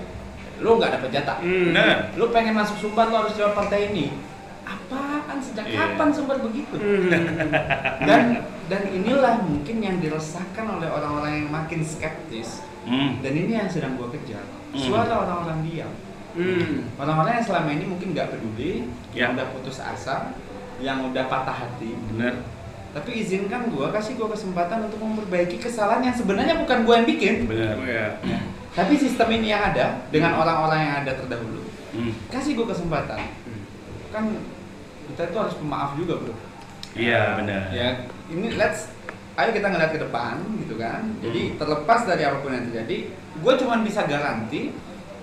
[0.56, 1.70] lu nggak dapat jatah Hmm.
[1.70, 2.12] Benar.
[2.14, 4.16] lu pengen masuk sumbar lu harus lewat partai ini
[4.62, 5.76] apaan sejak Iya.
[5.92, 7.08] kapan sumbar begitu Hmm.
[8.08, 8.22] dan
[8.66, 13.20] dan inilah mungkin yang dirasakan oleh orang-orang yang makin skeptis Hmm.
[13.20, 14.80] dan ini yang sedang gua kejar Hmm.
[14.82, 15.92] suara orang-orang diam
[16.36, 16.84] Hmm.
[16.94, 19.24] orang-orang yang selama ini mungkin nggak peduli Ya.
[19.24, 20.36] yang udah putus asa
[20.76, 22.44] yang udah patah hati Benar.
[22.92, 27.34] tapi izinkan gua kasih gua kesempatan untuk memperbaiki kesalahan yang sebenarnya bukan gua yang bikin
[27.46, 27.74] Benar.
[27.74, 28.06] Oh ya.
[28.70, 32.12] tapi sistem ini yang ada dengan orang-orang yang ada terdahulu Hmm.
[32.28, 33.62] kasih gua kesempatan Hmm.
[34.12, 34.24] kan
[35.08, 36.34] kita itu harus pemaaf juga bro
[36.92, 37.68] Iya, benar.
[37.70, 37.88] ya
[38.26, 38.92] ini let's
[39.34, 42.96] ayo kita ngeliat ke depan gitu kan jadi terlepas dari apa pun yang terjadi
[43.36, 44.72] gue cuma bisa garanti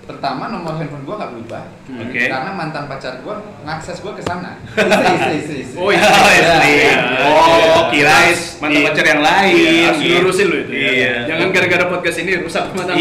[0.04, 1.64] pertama nomor handphone gue nggak berubah
[1.98, 2.20] Oke.
[2.24, 4.84] karena mantan pacar gue ngakses gue ke sana istri
[5.16, 5.76] istri istri, istri.
[5.76, 6.04] Oh, iya.
[6.04, 6.72] Oh, istri.
[6.76, 9.84] Ya, Oh, kirain mantan pacar yang lain.
[9.86, 11.14] Harus lurusin lo itu ya.
[11.26, 12.96] Jangan gara-gara podcast ini rusak Iya, orang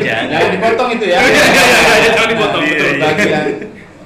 [0.00, 0.26] jangan.
[0.28, 1.18] jangan dipotong itu ya
[2.06, 2.90] Jangan dipotong, betul.
[2.98, 3.44] bagian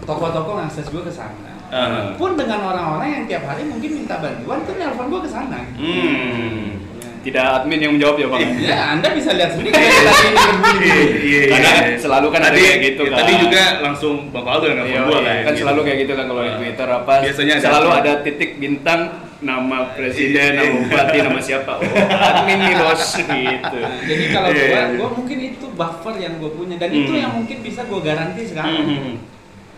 [0.02, 2.14] toko-toko ngakses gue ke sana Ah.
[2.14, 5.82] pun dengan orang-orang yang tiap hari mungkin minta bantuan tuh nelpon gue ke sana gitu.
[5.82, 6.78] Hmm.
[7.26, 8.42] Tidak admin yang menjawab ya, Bang.
[8.56, 10.86] Ya, Anda bisa lihat sendiri kayak tadi ini berbunyi.
[10.86, 11.98] Iya, iya, Karena iya.
[11.98, 13.18] selalu kan ada tadi, kayak gitu ya, kan.
[13.18, 15.26] Tadi juga langsung Bang Faldo yang Iya, nelfon gua iya.
[15.26, 15.34] kan.
[15.34, 15.60] kan gitu.
[15.60, 16.50] selalu kayak gitu kan kalau di.
[16.56, 17.98] Twitter apa Biasanya ada selalu apa?
[17.98, 19.00] ada titik bintang
[19.36, 20.58] nama presiden, Iya.
[20.62, 21.72] nama bupati, nama siapa.
[21.76, 21.82] Oh,
[22.30, 23.78] admin nih bos gitu.
[24.06, 24.82] Jadi kalau Iya, gua, iya.
[24.94, 27.20] gua mungkin itu buffer yang gua punya dan itu Hmm.
[27.20, 28.86] yang mungkin bisa gua garanti sekarang.
[28.86, 29.14] hmm, hmm.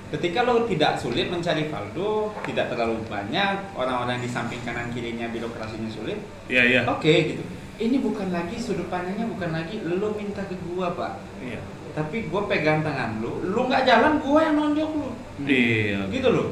[0.08, 5.92] Ketika lo tidak sulit mencari Valdo, tidak terlalu banyak orang-orang di samping kanan kirinya birokrasinya
[5.92, 6.16] sulit,
[6.48, 6.80] Iya, iya.
[6.88, 7.44] oke gitu.
[7.76, 11.60] Ini bukan lagi sudut pandangnya bukan lagi lo minta ke gua pak, Iya.
[11.92, 15.10] tapi gua pegang tangan lo, lo nggak jalan gua yang nonjok lo,
[15.44, 16.08] Iya.
[16.08, 16.48] gitu loh.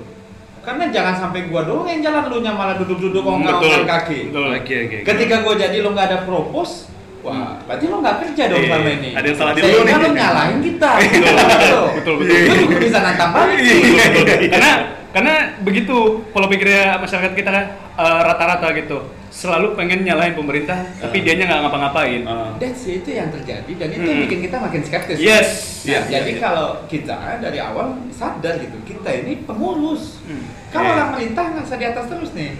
[0.60, 4.34] Karena jangan sampai gua doang yang jalan lu nya malah duduk-duduk ongkang kaki.
[4.34, 4.52] Betul.
[4.52, 4.96] Oke, oke.
[5.00, 5.06] oke.
[5.06, 6.90] Ketika gue jadi lo nggak ada propose,
[7.26, 9.10] wah, berarti lo nggak kerja dong Iya, selama ini.
[9.12, 9.94] ada yang salah di Sehingga nih.
[9.98, 10.90] lo nyalahin kita.
[11.02, 12.36] Betul, betul, betul, betul.
[12.38, 13.58] Gue juga bisa nantang balik.
[13.58, 14.04] Iya.
[14.54, 14.72] karena
[15.08, 15.96] karena begitu
[16.28, 17.64] pola pikirnya masyarakat kita kan
[17.96, 21.22] eh, rata-rata gitu selalu pengen nyalahin pemerintah tapi Ah.
[21.22, 22.52] dianya nggak ngapa-ngapain Ah.
[22.56, 24.10] That's itu yang terjadi dan itu Hmm.
[24.10, 25.16] yang bikin kita makin skeptis.
[25.18, 25.48] yes
[25.82, 26.40] Nah, Iya, jadi iya.
[26.40, 30.18] kalau kita dari awal sadar gitu, kita ini pengurus.
[30.22, 30.42] Hmm.
[30.68, 30.94] Kalau Iya.
[30.94, 32.50] orang merintah nggak di atas terus nih.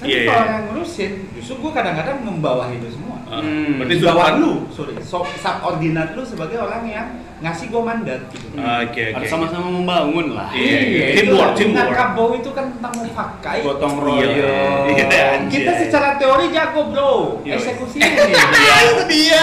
[0.00, 0.48] Nanti Iya, kalau iya.
[0.50, 3.20] yang ngurusin, justru gue kadang-kadang membawahi itu semua.
[3.22, 3.78] Ah, Hmm.
[3.78, 7.06] Berarti di bawah lu, sorry, so, subordinat lu sebagai orang yang
[7.38, 8.46] ngasih gue mandat gitu.
[8.56, 9.14] Ah, Oke, oke.
[9.14, 11.04] harus sama-sama membangun lah Iya, iya.
[11.14, 12.32] itu Teamwork, teamwork.
[12.34, 13.58] Itu kan tentang mufakai.
[13.60, 15.52] gotong Iya, royong iya, anjay.
[15.52, 17.54] Kita secara teori jago bro, Iya.
[17.54, 18.34] eksekusinya nih.
[18.34, 19.42] Iya, itu dia.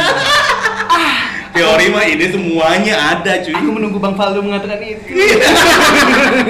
[1.53, 3.49] Teori mah ini semuanya ada, cuy.
[3.51, 5.09] aku menunggu bang Faldo mengatakan itu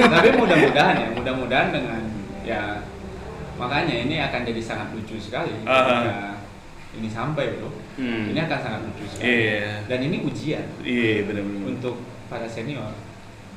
[0.04, 2.02] Tapi mudah-mudahan ya, mudah-mudahan dengan
[2.44, 2.62] ya
[3.58, 5.82] makanya ini akan jadi sangat lucu sekali Ah.
[5.82, 6.16] ketika
[6.94, 8.30] ini sampai bro Hmm.
[8.30, 9.82] ini akan sangat lucu sekali Iya.
[9.86, 11.66] dan ini ujian Iya benar-benar.
[11.68, 12.94] untuk para senior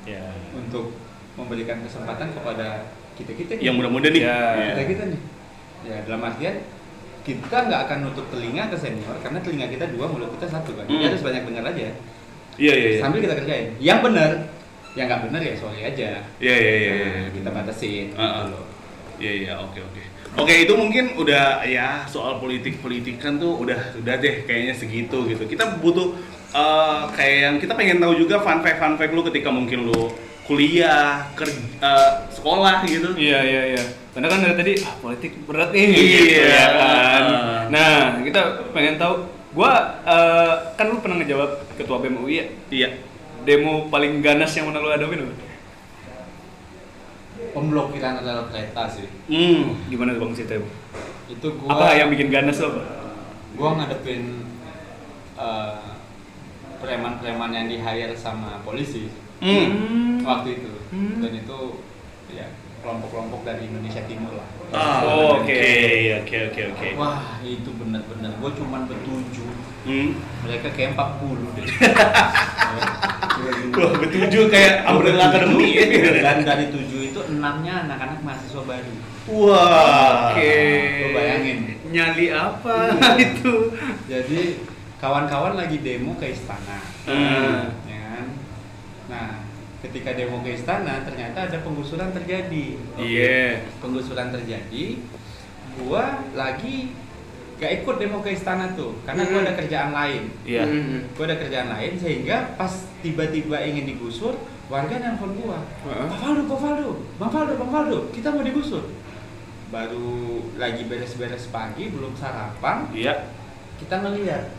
[0.03, 0.25] Ya.
[0.53, 0.97] untuk
[1.35, 4.23] memberikan kesempatan kepada kita kita Yang muda-muda nih.
[4.23, 4.37] Ya.
[4.57, 4.67] Iya.
[4.71, 5.21] kita kita nih
[5.83, 6.57] ya dalam artian
[7.21, 10.85] kita nggak akan nutup telinga ke senior karena telinga kita dua mulut kita satu kan
[10.85, 11.09] jadi Hmm.
[11.09, 11.89] harus banyak dengar aja
[12.57, 13.01] Iya iya iya.
[13.01, 14.33] sambil kita kerjain yang benar
[14.93, 16.91] yang nggak benar ya sorry aja Iya iya iya.
[16.91, 17.07] iya.
[17.15, 18.29] Nah, kita batasin Ah, ah.
[18.43, 18.65] gitu loh.
[19.21, 20.03] Iya iya oke oke.
[20.41, 25.45] Oke itu mungkin udah ya soal politik politikan tuh udah udah deh kayaknya segitu gitu.
[25.45, 26.17] Kita butuh
[26.57, 30.09] eh, kayak yang kita pengen tahu juga fun fact fun fact lu ketika mungkin lu
[30.49, 33.13] kuliah kerja sekolah gitu.
[33.15, 33.83] Iya iya iya.
[34.11, 35.85] Karena kan dari tadi ah, politik berat nih.
[35.85, 36.01] Iya.
[36.01, 37.25] gitu ya kan.
[37.69, 38.41] Nah kita
[38.73, 39.15] pengen tahu.
[39.51, 42.47] Gua eh, kan lu pernah ngejawab ketua BEM UI ya.
[42.71, 42.89] Iya.
[43.43, 45.50] Demo paling ganas yang pernah lu hadapin apa?
[47.51, 49.75] Pemblokiran adalah kereta sih Hmm.
[49.87, 50.69] Gimana tuh bang ceritanya?
[51.27, 52.83] Itu gua Apa yang bikin ganas tuh apa?
[53.53, 54.47] gua ngadepin
[55.35, 55.77] eh,
[56.77, 60.21] preman-preman yang di hire sama polisi Hmm.
[60.21, 61.19] waktu itu Hmm.
[61.19, 61.59] dan itu
[62.31, 62.47] ya
[62.81, 66.23] kelompok-kelompok dari Indonesia Timur lah Ah, Oh, oke oke.
[66.23, 66.89] oke oke oke.
[66.95, 69.51] wah itu benar-benar gua cuman bertujuh
[69.81, 70.13] Hmm.
[70.45, 71.67] mereka kayak 40 deh
[73.71, 75.85] Wah, betujuh kayak Umbrella Academy ya.
[76.21, 78.93] dan dari tujuh itu enamnya anak-anak mahasiswa baru
[79.31, 80.35] Wah.
[80.35, 80.59] Oke.
[81.01, 81.59] Lu bayangin.
[81.87, 82.77] Nyali apa
[83.25, 83.73] itu?
[84.05, 84.41] jadi
[84.97, 87.73] kawan-kawan lagi demo ke istana Hmm.
[87.89, 88.27] ya kan?
[89.09, 89.29] nah
[89.81, 93.65] ketika demo ke istana ternyata ada penggusuran terjadi Iya.
[93.81, 95.01] penggusuran terjadi
[95.79, 96.93] gua lagi
[97.61, 99.45] gak ikut demo ke istana tuh karena gua Hmm.
[99.45, 100.65] ada kerjaan lain Iya.
[100.65, 101.05] Hmm.
[101.13, 104.33] gua ada kerjaan lain sehingga pas tiba-tiba ingin digusur
[104.67, 106.07] warga nelfon gua Heeh.
[106.09, 108.81] Pak Faldo, Pak Faldo, Bang Faldo, Bang Faldo, kita mau digusur
[109.69, 110.09] baru
[110.57, 113.29] lagi beres-beres pagi belum sarapan Iya.
[113.77, 114.51] kita ngeliat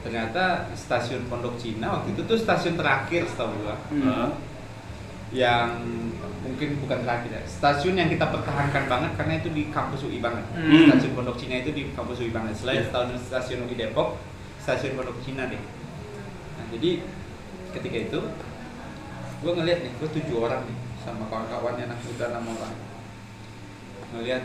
[0.00, 4.02] ternyata stasiun Pondok Cina waktu itu tuh stasiun terakhir setahu gua Hmm.
[4.02, 4.28] Heeh.
[5.30, 5.78] Yang
[6.42, 7.42] mungkin bukan terakhir ya.
[7.46, 10.42] Stasiun yang kita pertahankan banget karena itu di kampus UI banget.
[10.56, 10.90] Hmm.
[10.90, 12.54] stasiun Pondok Cina itu di kampus UI banget.
[12.58, 12.90] Selain Iya.
[12.90, 14.18] stasiun stasiun UI Depok
[14.58, 15.62] stasiun Pondok Cina deh.
[16.58, 16.90] Nah jadi
[17.70, 18.20] ketika itu
[19.40, 22.74] gue ngeliat nih gue tujuh orang nih sama kawan-kawannya anak muda enam orang.
[24.10, 24.42] Ngeliat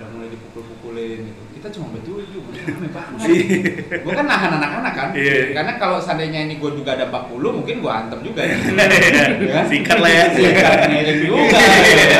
[0.00, 3.28] udah mulai dipukul-pukulin gitu kita cuma bertujuh udah rame banget
[4.08, 5.52] gue kan nahan anak-anak kan Iya.
[5.52, 8.56] karena kalau seandainya ini gue juga ada 40 mungkin gue antem juga ya.
[9.44, 9.64] Ya kan?
[9.68, 10.24] Sikat lah ya.
[10.32, 11.76] Sikat miring juga Iya.
[11.84, 12.18] gitu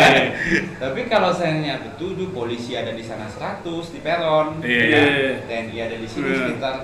[0.76, 3.64] tapi kalau seandainya bertujuh polisi ada di sana 100
[3.96, 4.84] di peron Iya.
[4.84, 5.08] ya kan?
[5.48, 6.36] TNI ada di sini Iya.
[6.52, 6.74] sekitar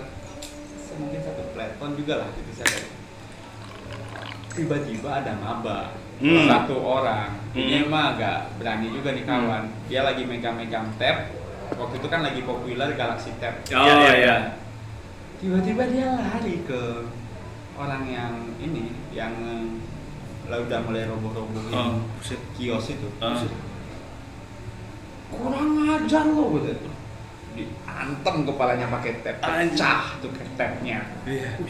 [0.96, 2.88] mungkin satu peleton juga lah gitu saya
[4.56, 5.92] tiba-tiba ada maba.
[6.16, 6.48] Hmm.
[6.48, 7.28] satu orang.
[7.52, 7.92] Ini Hmm.
[7.92, 9.68] mah agak berani juga nih kawan.
[9.84, 11.28] Dia lagi megang-megang tab
[11.76, 13.52] waktu itu kan lagi populer Galaxy Tab.
[13.68, 14.36] Oh Iya, iya.
[15.36, 17.04] tiba-tiba dia lari ke
[17.76, 19.36] orang yang ini yang
[20.48, 22.40] lah udah mulai roboh-robohin Oh, buset.
[22.56, 23.08] kios itu.
[23.20, 23.36] Ah.
[25.28, 26.88] kurang ajar lo gitu.
[27.52, 31.60] Diantem kepalanya pakai tab pecah tuh ke tabnya Iya.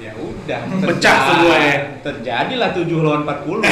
[0.00, 1.76] Ya udah Pecah semua ya?
[2.00, 3.60] terjadilah 7 lawan 40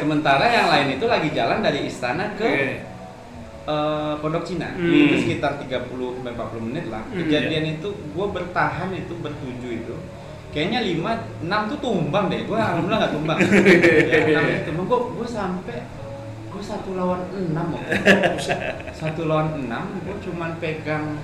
[0.00, 2.66] sementara yang lain itu lagi jalan dari istana ke Oke.
[3.70, 4.74] eh, Pondok Cina.
[4.74, 4.90] Hmm.
[4.90, 7.06] itu sekitar 30 sampai 40 menit lah.
[7.06, 9.94] Hmm, kejadian itu gue bertahan itu bertujuh itu
[10.50, 12.42] kayaknya 5 6 tuh tumbang deh.
[12.42, 13.38] Gue alhamdulillah nggak tumbang.
[13.38, 14.86] Ya, 6 itu tumbang.
[14.90, 15.78] Gue gue sampai
[16.50, 17.94] gue satu lawan 6 waktu
[19.00, 19.70] satu lawan 6
[20.04, 21.14] gue cuman pegang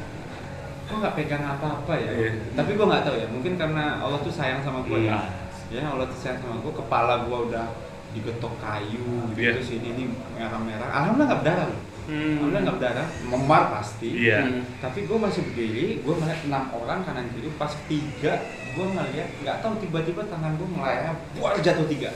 [0.87, 2.31] gue nggak pegang apa-apa ya Iya.
[2.55, 5.75] tapi gue nggak tahu ya mungkin karena Allah tuh sayang sama gue ya Hmm.
[5.75, 7.67] ya Allah tuh sayang sama gue kepala gue udah
[8.13, 9.51] digetok kayu gitu Iya.
[9.53, 12.15] terus ini ini merah-merah alhamdulillah nggak berdarah loh Hmm.
[12.15, 14.39] alhamdulillah nggak berdarah memar pasti Iya.
[14.41, 14.63] Hmm.
[14.79, 19.57] tapi gue masih berdiri gue melihat enam orang kanan kiri pas tiga gue ngeliat nggak
[19.59, 22.11] tahu tiba-tiba tangan gue melayang buar jatuh tiga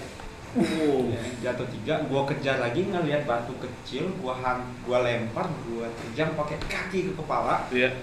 [0.50, 1.06] Oh.
[1.06, 6.34] Ya, jatuh tiga gue kejar lagi ngeliat batu kecil gue hang gue lempar gue terjang
[6.34, 7.94] pakai kaki ke kepala Iya.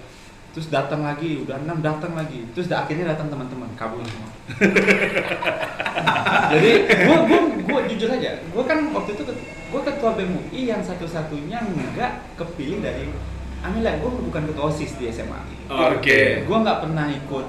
[0.56, 2.48] Terus datang lagi udah enam datang lagi.
[2.56, 4.30] Terus akhirnya datang teman-teman kabur semua.
[6.52, 9.22] Jadi gue gue gue jujur aja gue kan waktu itu
[9.68, 13.12] gue ketua BMUI yang satu-satunya nggak kepilih dari
[13.60, 13.92] Amila.
[14.00, 15.36] Gue bukan ketua osis di SMA
[15.68, 16.48] Oke.
[16.48, 17.46] gue nggak pernah ikut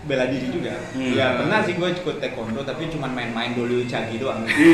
[0.00, 1.12] bela diri juga Hmm.
[1.12, 4.64] ya pernah sih gue ikut taekwondo tapi cuma main-main dulu cagi doang Jadi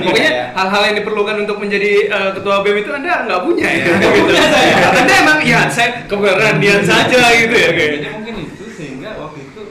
[0.06, 3.84] Pokoknya hal-hal yang diperlukan untuk menjadi eh, ketua BEM itu Anda nggak punya ya?
[3.98, 4.74] Nggak punya saya.
[4.94, 7.90] Anda emang ya saya keberanian saja gitu ya kayak.
[7.98, 9.62] Jadi mungkin itu sehingga waktu itu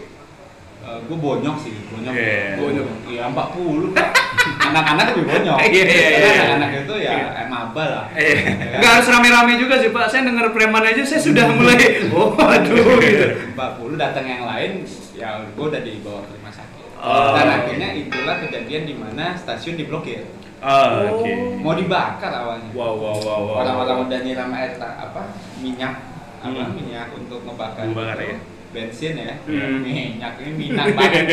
[0.99, 2.13] gue bonyok sih, bonyok.
[2.13, 2.43] Iya.
[2.59, 2.87] Bonyok.
[3.07, 4.09] Iya 40 Pak.
[4.69, 5.57] anak-anak lebih bonyok.
[5.69, 6.31] Iya, iya, iya, iya.
[6.45, 8.05] anak-anak itu ya eh, maba lah.
[8.09, 8.79] Kan?
[8.79, 10.05] nggak harus rame-rame juga sih Pak.
[10.09, 13.25] Saya dengar preman aja saya sudah mulai, oh aduh gitu.
[13.53, 14.71] 40 datang yang lain,
[15.13, 16.85] ya gue udah dibawa ke rumah sakit.
[16.99, 17.31] Oh.
[17.35, 20.23] Dan akhirnya itulah kejadian di mana stasiun diblokir.
[20.59, 21.63] Ah, oke.
[21.63, 22.67] Mau dibakar awalnya.
[22.75, 23.55] Wow, wow, wow, wow.
[23.63, 25.31] Orang-orang udah nyiram air apa
[25.63, 26.03] minyak
[26.39, 26.71] apa Hmm.
[26.75, 27.87] minyak untuk ngebakar.
[27.87, 28.37] Membakar ya?
[28.69, 29.33] Bensin ya.
[29.49, 29.81] Hmm.
[29.81, 31.25] Minyak ini minyak banget.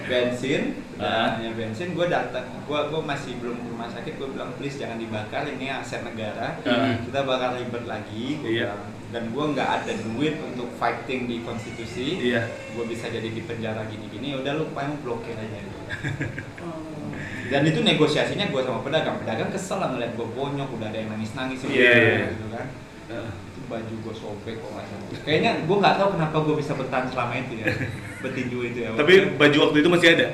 [0.10, 0.62] bensin.
[0.94, 1.34] Ah.
[1.34, 4.78] Dan ya bensin gue datang, gue gue masih belum ke rumah sakit, gue bilang please
[4.78, 6.54] jangan dibakar ini aset negara.
[6.62, 6.94] Ah.
[7.02, 8.38] Kita bakal ribet lagi.
[8.38, 8.94] bilang.
[9.10, 12.18] Dan gue nggak ada duit untuk fighting di konstitusi.
[12.30, 12.46] Iya.
[12.78, 14.38] Gue bisa jadi di penjara gini-gini.
[14.38, 15.58] Udah lu paling blokir aja.
[17.52, 19.20] Dan itu negosiasinya gue sama pedagang.
[19.20, 22.26] Pedagang kesel lah ngeliat gue bonyok, udah ada yang nangis-nangis gitu, Iya, iya.
[22.32, 22.66] gitu kan.
[23.12, 23.30] Ah.
[23.64, 25.08] Baju gue sobek kok nggak salah.
[25.22, 27.66] Kayaknya gue nggak tahu kenapa gue bisa bertahan selama itu ya.
[28.20, 28.90] Betinju itu ya.
[28.92, 30.26] Tapi baju waktu itu masih ada.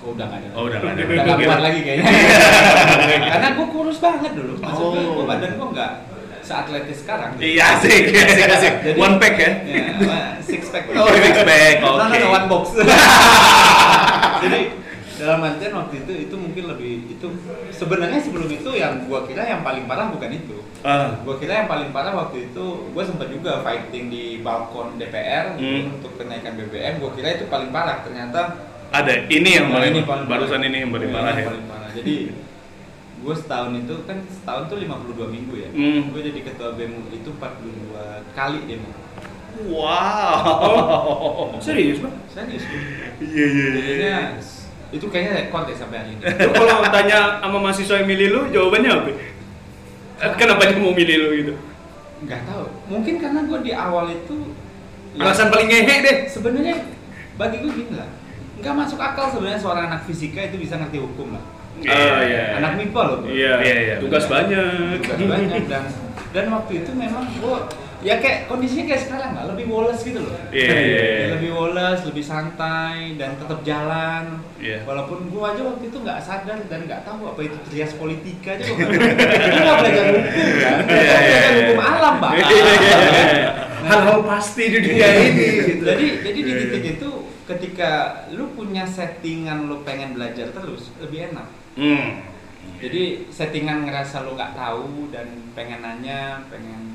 [0.00, 0.48] oh, udah nggak ada.
[0.52, 1.02] Oh, udah nggak ada.
[1.02, 1.44] Udah nggak Oke.
[1.46, 2.04] kuat lagi kayaknya.
[3.32, 4.52] Karena gue kurus banget dulu.
[4.58, 5.12] Maksudnya Oh.
[5.14, 5.92] gue badan gue nggak
[6.40, 7.28] seatletis sekarang.
[7.34, 7.42] gitu.
[7.50, 8.74] Iya, asik, asik, asik.
[8.84, 9.50] Jadi- One pack ya?
[9.64, 10.84] Ya, apa, six pack.
[10.90, 12.16] Oh, six pack, No, no, oke.
[12.18, 12.64] no, one box.
[14.44, 14.60] Jadi
[15.14, 17.26] dalam artian waktu itu itu mungkin lebih itu
[17.70, 20.58] sebenarnya sebelum itu yang gua kira yang paling parah bukan itu.
[20.82, 21.16] Ah.
[21.22, 25.64] Gua kira yang paling parah waktu itu gua sempat juga fighting di balkon DPR gitu,
[25.64, 25.94] Hmm.
[25.94, 26.98] untuk kenaikan BBM.
[26.98, 28.02] Gua kira itu paling parah.
[28.02, 28.40] Ternyata
[28.90, 29.26] Ada.
[29.26, 30.68] Ini yang Nah, paling, ini paling barusan parah.
[30.68, 31.46] ini yang paling Iya, parah ini ya.
[31.50, 31.90] paling parah.
[31.90, 32.14] Jadi
[33.24, 35.68] gue setahun itu kan setahun tuh 52 minggu ya.
[35.72, 36.12] Hmm.
[36.12, 38.02] Gue jadi ketua BEM itu 42
[38.34, 38.90] kali demo.
[39.64, 41.54] Wow.
[41.64, 42.12] Serius Pak?
[42.28, 42.62] Serius.
[43.18, 43.66] Iya, iya,
[43.98, 44.18] iya.
[44.94, 46.22] Itu kayaknya rekor deh sampai hari ini.
[46.54, 49.10] Kalau tanya sama mahasiswa yang milih lu, jawabannya apa?
[49.10, 51.54] Eh, Kenapa dia mau milih lu gitu?
[52.22, 52.64] Nggak tahu.
[52.86, 54.34] Mungkin karena gue di awal itu
[55.18, 56.16] ya, Alasan paling ngehe deh.
[56.30, 56.74] sebenarnya
[57.34, 58.06] bagi gue gini lah.
[58.62, 61.44] Nggak masuk akal sebenarnya seorang anak fisika itu bisa ngerti hukum lah.
[61.90, 62.62] Ah, iya.
[62.62, 63.18] Anak MIPA loh.
[63.26, 65.02] Iya, Iya, iya, tugas banyak.
[65.02, 65.84] Tugas banyak dan
[66.30, 67.56] dan waktu itu memang gue
[68.04, 70.36] ya kayak kondisinya kayak sekarang lah lebih woles gitu loh.
[70.52, 71.00] Iya, iya, iya.
[71.24, 74.44] Ya, lebih woles, lebih santai dan tetap jalan.
[74.60, 74.84] Iya.
[74.84, 78.68] Walaupun gue aja waktu itu nggak sadar dan nggak tahu apa itu trias politika aja
[78.68, 81.56] gue nggak belajar hukum kan, gue iya, belajar iya.
[81.64, 82.32] hukum alam pak.
[82.36, 83.48] Iya, iya.
[83.84, 85.82] Hal-hal pasti di dunia ini gitu.
[85.88, 87.10] Jadi jadi di titik itu
[87.48, 87.92] ketika
[88.36, 91.48] lu punya settingan lu pengen belajar terus lebih enak.
[91.80, 92.20] Hmm.
[92.84, 96.93] Jadi settingan ngerasa lu nggak tahu dan pengen nanya, pengen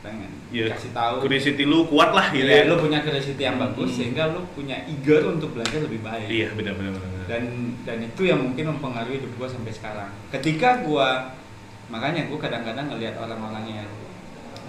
[0.00, 0.72] pengen Iya.
[0.72, 1.14] kasih tahu.
[1.22, 2.68] Curiosity lu kuat lah gitu Iya, ya.
[2.68, 3.96] lu punya curiosity yang bagus Hmm.
[3.96, 6.26] sehingga lu punya eager untuk belajar lebih baik.
[6.26, 7.24] Iya, benar benar benar.
[7.28, 7.42] Dan
[7.84, 10.10] dan itu yang mungkin mempengaruhi hidup gua sampai sekarang.
[10.30, 11.30] Ketika gua
[11.86, 13.88] makanya gua kadang-kadang ngelihat orang-orang yang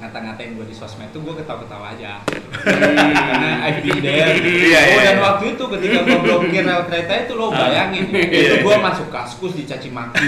[0.02, 2.26] ngata-ngatain gua di sosmed tuh gua ketawa-ketawa aja.
[2.26, 4.34] Karena I've been there.
[4.34, 5.22] Iya, oh, iya, dan iya.
[5.22, 8.66] waktu itu ketika gua blokir rel kereta itu lo bayangin Iya, itu iya.
[8.66, 10.26] gua masuk kaskus dicaci maki.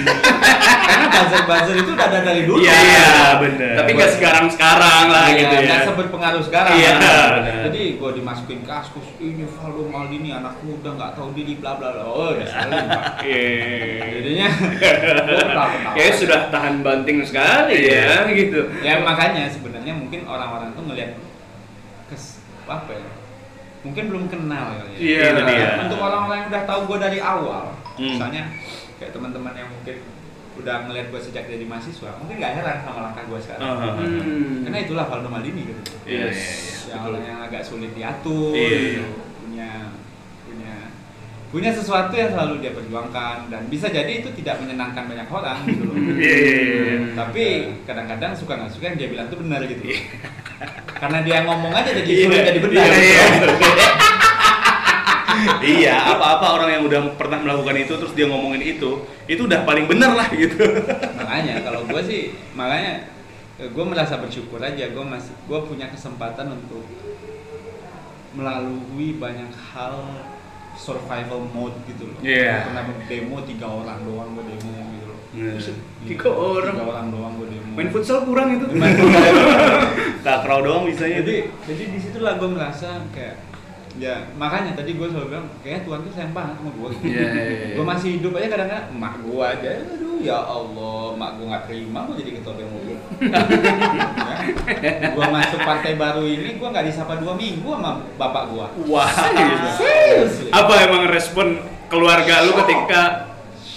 [0.85, 2.61] Karena buzzer-buzzer itu udah ada dari dulu.
[2.61, 3.09] Iya, Iya,
[3.41, 3.73] benar.
[3.81, 5.65] Tapi nggak sekarang-sekarang lah Iya, gitu ya.
[5.65, 6.73] nggak seberpengaruh sekarang.
[6.77, 7.31] Iya, benar.
[7.71, 12.03] Jadi gue dimasukin kaskus, ini Valdo Maldini anak muda nggak tahu diri bla bla bla.
[12.05, 13.03] Oh, udah saling pak.
[13.25, 14.21] Iya.
[14.21, 14.47] Jadinya
[15.25, 15.93] gue ketawa-ketawa.
[15.97, 18.61] Kayaknya sudah tahan banting sekali ya gitu.
[18.83, 21.11] Ya makanya sebenarnya mungkin orang-orang tuh ngelihat
[22.11, 23.07] kes apa ya?
[23.83, 24.83] Mungkin belum kenal ya.
[24.95, 25.69] Iya, itu dia.
[25.87, 28.15] Untuk orang-orang yang udah tahu gue dari awal, Hmm.
[28.15, 28.43] misalnya
[28.99, 29.95] kayak teman-teman yang mungkin
[30.53, 33.63] udah ngeliat gue sejak jadi mahasiswa, mungkin nggak heran sama langkah gue sekarang.
[33.63, 33.95] Ah, ah, ah.
[33.99, 34.63] Hmm.
[34.67, 35.81] Karena itulah Valdo Maldini gitu.
[36.03, 36.39] Iya, Yes.
[36.91, 39.01] yang yang agak sulit diatur gitu.
[39.01, 39.09] punya
[39.43, 39.69] punya
[41.53, 43.53] punya sesuatu yang selalu dia perjuangkan.
[43.53, 45.95] Dan bisa jadi itu tidak menyenangkan banyak orang gitu loh.
[46.23, 47.45] Iya, tapi
[47.85, 49.83] kadang-kadang suka nggak suka yang dia bilang itu benar gitu.
[50.97, 53.05] Karena dia ngomong aja jadi Iya, sulit jadi benar iya, gitu.
[53.05, 53.25] iya.
[55.77, 59.85] iya, apa-apa orang yang udah pernah melakukan itu terus dia ngomongin itu, itu udah paling
[59.85, 60.57] bener lah gitu.
[61.19, 63.13] makanya kalau gue sih makanya
[63.61, 64.89] gue merasa bersyukur aja.
[64.89, 66.81] Gue masih gue punya kesempatan untuk
[68.33, 70.01] melalui banyak hal
[70.75, 72.65] survival mode gitu loh Iya.
[72.65, 75.51] pernah demo tiga orang doang gue demo gitu loh Iya.
[76.03, 76.73] Tiga orang.
[76.73, 78.65] tiga orang doang gue demo Main futsal kurang itu.
[78.69, 79.33] Main futsal.
[80.25, 81.21] Takraw doang bisanya.
[81.21, 83.52] jadi jadi di situlah gue merasa kayak
[83.93, 87.05] ya makanya tadi gue selalu bilang kayaknya Tuhan tuh sayang banget sama gue gitu.
[87.13, 87.29] Iya.
[87.77, 91.99] gue masih hidup aja kadang-kadang emak gue aja aduh ya Allah emak gue nggak terima
[92.09, 92.97] gue jadi ketua BEM mobil
[94.81, 94.91] ya.
[95.13, 99.09] gue masuk partai baru ini gue nggak disapa dua minggu sama bapak gue Wah.
[99.77, 103.32] serius Apa emang respon keluarga lu ketika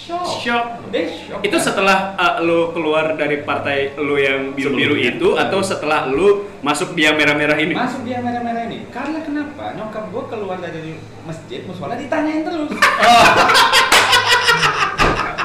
[0.07, 0.65] shock shock?
[0.87, 1.65] Shock Itu kan?
[1.67, 7.11] setelah uh, lu keluar dari partai lu yang biru-biru itu atau setelah lu masuk dia
[7.11, 7.75] merah-merah ini?
[7.75, 10.95] masuk dia merah-merah ini karena kenapa nyokap gue keluar dari
[11.27, 12.71] masjid musola ditanyain terus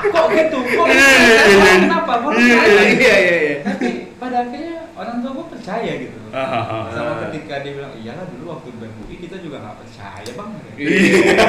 [0.03, 1.59] kok gitu kok gitu?
[1.83, 3.57] kenapa gue percaya Iya iya iya.
[4.33, 6.33] Pada akhirnya orang tua gue percaya gitu loh.
[6.33, 11.45] Ah, sama ketika dia bilang iyalah dulu waktu BMUI kita juga nggak percaya bang Iya.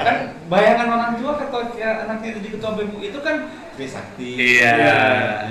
[0.00, 0.16] kan
[0.48, 1.32] bayangan orang tua
[1.76, 3.36] ya, anaknya jadi ketua BMUI itu kan
[3.76, 4.72] Trisakti Iya.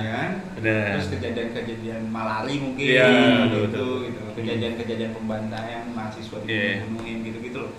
[0.02, 0.98] ya kan Benar.
[0.98, 3.06] terus kejadian-kejadian malari mungkin Iya,
[3.46, 3.94] gitu betul.
[4.10, 6.82] gitu kejadian-kejadian pembantaian mahasiswa Iya.
[6.82, 7.72] dibunuhin gitu-gitu loh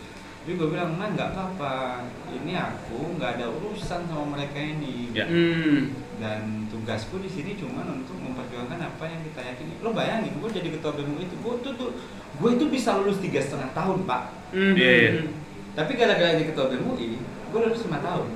[0.48, 1.74] jadi gue bilang nah nggak apa-apa
[2.32, 5.28] ini aku nggak ada urusan sama mereka ini Ya.
[5.28, 5.92] Hmm.
[6.16, 10.70] dan tugasku di sini cuma untuk memperjuangkan apa yang kita yakini lo bayangin gue jadi
[10.70, 11.90] ketua BEM itu gue tuh tuh
[12.38, 14.72] gue itu bisa lulus tiga setengah tahun pak Hmm.
[14.72, 15.12] Iya, iya.
[15.74, 18.28] tapi gara-gara jadi ketua BEM UI gue lulus lima tahun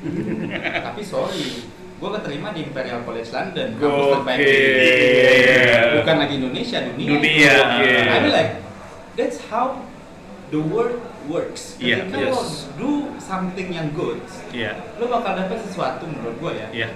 [0.88, 4.64] tapi sorry gue keterima di Imperial College London kampus terbaik di Gokil.
[4.64, 5.80] dunia.
[6.00, 8.00] bukan lagi Indonesia dunia Dunia, Gokil.
[8.08, 8.52] I mean like
[9.14, 9.84] that's how
[10.48, 10.96] the world
[11.28, 12.64] works Iya, ketika lo yes.
[12.74, 14.80] do something yang good Iya.
[14.96, 16.88] lo bakal dapat sesuatu menurut gue ya Iya.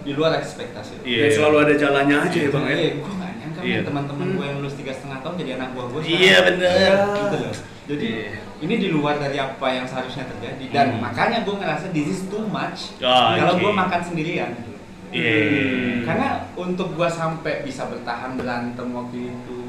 [0.00, 1.20] Di luar ekspektasi Iya.
[1.22, 2.72] Dan selalu ada jalannya aja ya bang ya.
[2.72, 3.76] Iya, gue gak nyangka Iya.
[3.76, 4.34] men, teman-teman Hmm.
[4.34, 6.90] gue yang lulus tiga setengah tahun jadi anak buah gue Iya, bener.
[7.14, 7.54] gitu loh
[7.86, 8.30] jadi Iya.
[8.60, 11.00] ini di luar dari apa yang seharusnya terjadi dan Hmm.
[11.02, 13.60] makanya gue ngerasa this is too much Oh, kalau oke.
[13.60, 14.68] gue makan sendirian gitu.
[15.10, 16.06] Iya.
[16.06, 19.60] karena untuk gue sampai bisa bertahan berantem waktu itu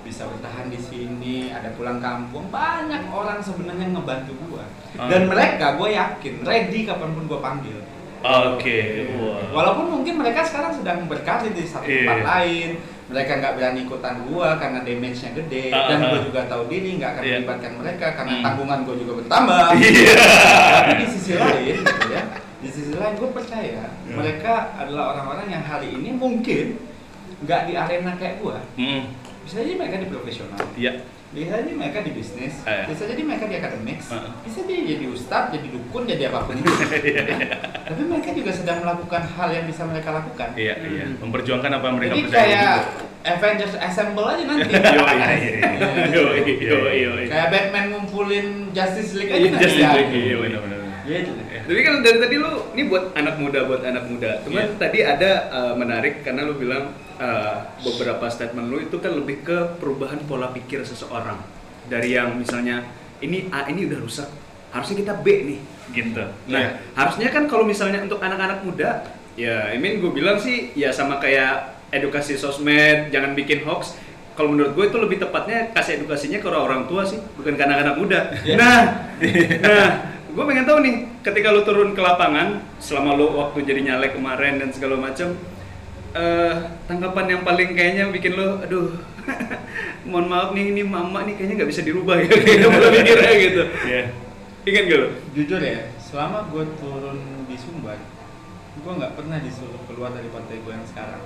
[0.00, 4.62] bisa bertahan di sini ada pulang kampung banyak orang sebenarnya ngebantu gue
[4.94, 5.10] Ah.
[5.10, 7.78] dan mereka gue yakin ready kapan pun gue panggil
[8.22, 8.78] Oke.
[9.16, 9.42] Wah.
[9.52, 12.00] Walaupun mungkin mereka sekarang sedang berkarir di satu Iya.
[12.02, 12.68] tempat lain,
[13.06, 17.10] mereka nggak berani ikutan gua karena damage-nya gede, Ah, dan gua juga tahu diri nggak
[17.12, 17.34] akan Iya.
[17.38, 18.44] melibatkan mereka karena Hmm.
[18.44, 19.66] tanggungan gua juga bertambah.
[19.78, 20.14] Iya.
[20.74, 22.22] Tapi di sisi lain, gitu ya,
[22.58, 23.88] di sisi lain gua percaya Ya.
[24.10, 26.66] mereka adalah orang-orang yang hari ini mungkin
[27.40, 29.12] nggak di arena kayak gua, Hmm.
[29.44, 30.92] bisa jadi mereka di profesional, Iya.
[31.36, 32.88] Bisa jadi mereka di bisnis, ya.
[32.88, 34.32] bisa jadi mereka di akademik, Ah.
[34.40, 36.64] bisa jadi jadi ustadz, jadi dukun, jadi apa pun itu.
[37.92, 40.56] Tapi mereka juga sedang melakukan hal yang bisa mereka lakukan.
[40.56, 41.04] Iya, iya.
[41.14, 42.80] Memperjuangkan apa yang mereka Jadi percaya kayak juga.
[43.26, 44.70] Avengers Assemble aja nanti.
[46.16, 47.24] Yoi, yoi, yoi.
[47.28, 49.62] kayak Batman ngumpulin Justice League aja Iya, nanti.
[49.62, 49.92] Justice.
[49.92, 50.78] League, iya benar-benar.
[51.06, 51.30] Gitu.
[51.70, 54.42] Tapi kan dari tadi lu ini buat anak muda buat anak muda.
[54.42, 54.78] Cuman Iya.
[54.78, 59.78] tadi ada uh, menarik karena lu bilang uh, beberapa statement lu itu kan lebih ke
[59.78, 61.38] perubahan pola pikir seseorang.
[61.86, 62.82] Dari yang misalnya
[63.22, 64.26] ini A ini udah rusak,
[64.74, 65.60] harusnya kita B nih
[65.94, 66.26] gitu.
[66.50, 66.70] Nah, Iya.
[66.98, 69.06] harusnya kan kalau misalnya untuk anak-anak muda,
[69.38, 73.94] ya I mean gue bilang sih ya sama kayak edukasi sosmed, jangan bikin hoax.
[74.36, 77.94] Kalau menurut gue itu lebih tepatnya kasih edukasinya ke orang tua sih, bukan ke anak-anak
[77.96, 78.20] muda.
[78.44, 78.54] Iya.
[78.58, 78.80] Nah,
[79.64, 79.88] nah,
[80.36, 80.94] gue pengen tahu nih,
[81.24, 85.32] ketika lu turun ke lapangan, selama lu waktu jadi nyalek kemarin dan segala macam,
[86.12, 89.00] eh tanggapan yang paling kayaknya bikin lu, aduh,
[90.08, 93.62] mohon maaf nih, ini mama nih kayaknya nggak bisa dirubah ya, kayaknya pola pikirnya gitu.
[93.88, 94.02] Iya.
[94.66, 95.08] Ingat gak lu?
[95.32, 97.16] Jujur ya, selama gue turun
[97.48, 97.96] di Sumbar,
[98.76, 101.22] gue nggak pernah disuruh keluar dari partai gue yang sekarang.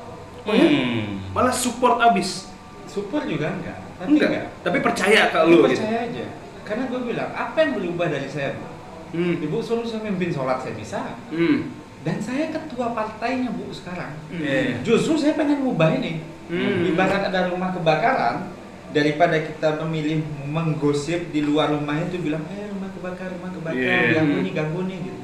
[0.46, 0.66] Oh ya?
[0.70, 1.18] Hmm.
[1.34, 2.46] Malah support abis.
[2.86, 4.46] Super juga enggak, tapi Enggak, enggak.
[4.62, 5.82] tapi percaya ke Lu lu gitu.
[5.82, 6.26] percaya aja.
[6.62, 8.69] Karena gue bilang, apa yang berubah dari saya, Bu?
[9.10, 9.34] Hmm.
[9.42, 11.18] Ibu suruh saya mimpin sholat saya bisa.
[11.30, 11.70] Hmm.
[12.00, 14.16] Dan saya ketua partainya, Bu, sekarang.
[14.32, 14.80] Iya.
[14.80, 16.24] Justru saya pengen ngubah ini.
[16.48, 16.88] Hmm.
[16.88, 18.50] Ibarat ada rumah kebakaran,
[18.90, 24.18] daripada kita memilih menggosip di luar rumah itu bilang, eh rumah kebakar, rumah kebakar, Yeah.
[24.18, 25.18] ganggu nih, ganggu nih gitu.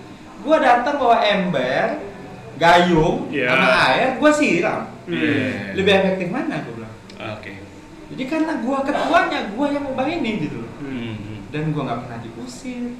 [0.46, 1.98] Gua datang bawa ember,
[2.62, 3.50] gayung, Yeah.
[3.50, 4.82] sama air, gua siram.
[5.10, 5.74] Iya.
[5.74, 6.94] Lebih efektif mana gua bilang.
[7.34, 7.52] Oke.
[8.14, 10.72] Jadi karena gua ketuanya, gua yang ngubah ini gitu loh.
[10.78, 11.42] Hmm.
[11.50, 12.94] Dan gua nggak pernah diusir,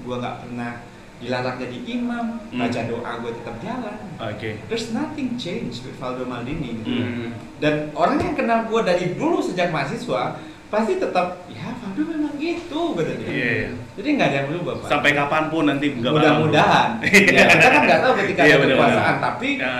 [0.00, 0.72] gua nggak pernah
[1.16, 2.58] dilarang jadi imam, Hmm.
[2.58, 3.96] baca doa gua tetap jalan.
[4.16, 4.50] Oke.
[4.66, 6.88] There's nothing change with Valdo Maldini gitu.
[6.88, 7.28] Hmm.
[7.56, 12.96] Dan orang yang kenal gue dari dulu sejak mahasiswa pasti tetap ya Valdo memang gitu
[12.96, 13.28] kata dia.
[13.28, 13.68] Iya.
[13.94, 14.88] Jadi nggak ada yang berubah pak.
[14.88, 16.90] Sampai kapan pun nanti nggak Mudah-mudahan.
[17.04, 19.16] ya, kita kan nggak tahu ketika Iya, ada kekuasaan.
[19.20, 19.72] Tapi Ya.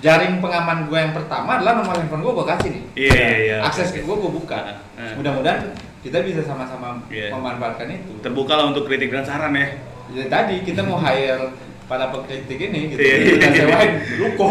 [0.00, 2.82] jaring pengaman gue yang pertama adalah nomor handphone gue gue kasih nih.
[2.94, 3.56] Iya, iya, iya.
[3.60, 4.58] Akses ke gue gue buka.
[4.94, 5.18] Ah.
[5.18, 5.66] Mudah-mudahan
[6.00, 7.36] kita bisa sama-sama Iya.
[7.36, 8.12] memanfaatkan itu.
[8.24, 9.68] Terbuka lah untuk kritik dan saran ya.
[10.10, 11.52] Ya, tadi kita mau hire
[11.84, 12.98] para pengkritik ini gitu.
[13.02, 13.16] Iya.
[13.36, 14.46] Kita sewain ruko.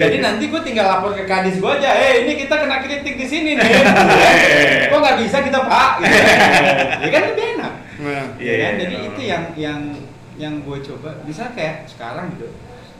[0.00, 3.26] Jadi nanti gue tinggal lapor ke kadis gue aja, eh ini kita kena kritik di
[3.28, 3.68] sini nih.
[4.88, 5.92] Kok nggak bisa kita pak?
[6.00, 6.16] Gitu.
[7.04, 7.72] ya kan lebih enak.
[8.00, 8.72] Iya, ya kan?
[8.72, 9.08] iya, Jadi iya.
[9.12, 9.80] itu yang yang
[10.40, 11.20] yang gue coba.
[11.28, 12.48] Bisa kayak sekarang gitu.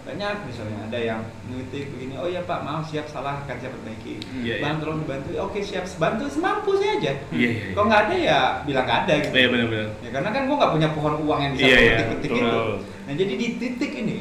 [0.01, 4.17] Banyak misalnya ada yang ngeritik begini, oh ya pak maaf siap salah akan saya perbaiki.
[4.41, 4.63] Iya, iya.
[4.65, 7.13] Bang tolong dibantu, oke siap bantu semampu saya aja.
[7.29, 7.65] Iya, iya.
[7.77, 9.35] Kalau nggak ada ya bilang nggak ada gitu.
[9.37, 9.89] Iya benar-benar.
[10.01, 12.49] Ya karena kan gue nggak punya pohon uang yang bisa Iya, iya, petik-petik betul.
[12.49, 12.61] itu.
[12.81, 14.19] Nah jadi di titik ini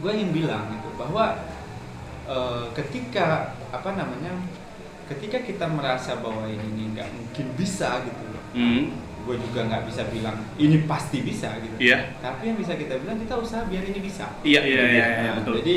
[0.00, 1.24] gue ingin bilang gitu bahwa
[2.28, 3.26] eh, ketika
[3.72, 4.32] apa namanya
[5.08, 8.44] ketika kita merasa bahwa ini nggak mungkin bisa gitu loh.
[8.52, 8.84] Hmm.
[9.20, 12.16] Gue juga nggak bisa bilang ini pasti bisa gitu Iya.
[12.18, 15.34] tapi yang bisa kita bilang kita usaha biar ini bisa Iya, iya, iya, iya, Nah,
[15.38, 15.54] betul.
[15.58, 15.76] jadi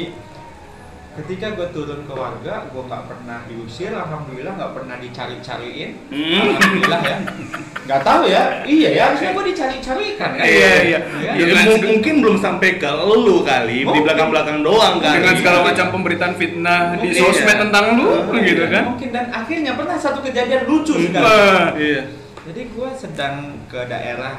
[1.14, 6.41] ketika gue turun ke warga gue nggak pernah diusir alhamdulillah nggak pernah dicari-cariin Hmm.
[6.50, 7.18] alhamdulillah ya
[7.84, 11.00] nggak tahu ya iya ya harusnya gue dicari-carikan kan Iya, iya.
[11.22, 14.02] Ya, Ya, Dengan mu- seg- mungkin belum sampai ke lu kali, di Mungkin.
[14.04, 15.14] belakang-belakang doang kan.
[15.14, 17.62] dengan segala macam pemberitaan fitnah di Mungkin, sosmed iya.
[17.62, 22.02] tentang lu Oh, gitu kan mungkin dan akhirnya pernah satu kejadian lucu sekali Nah, Iya.
[22.44, 23.36] Jadi gue sedang
[23.66, 24.36] ke daerah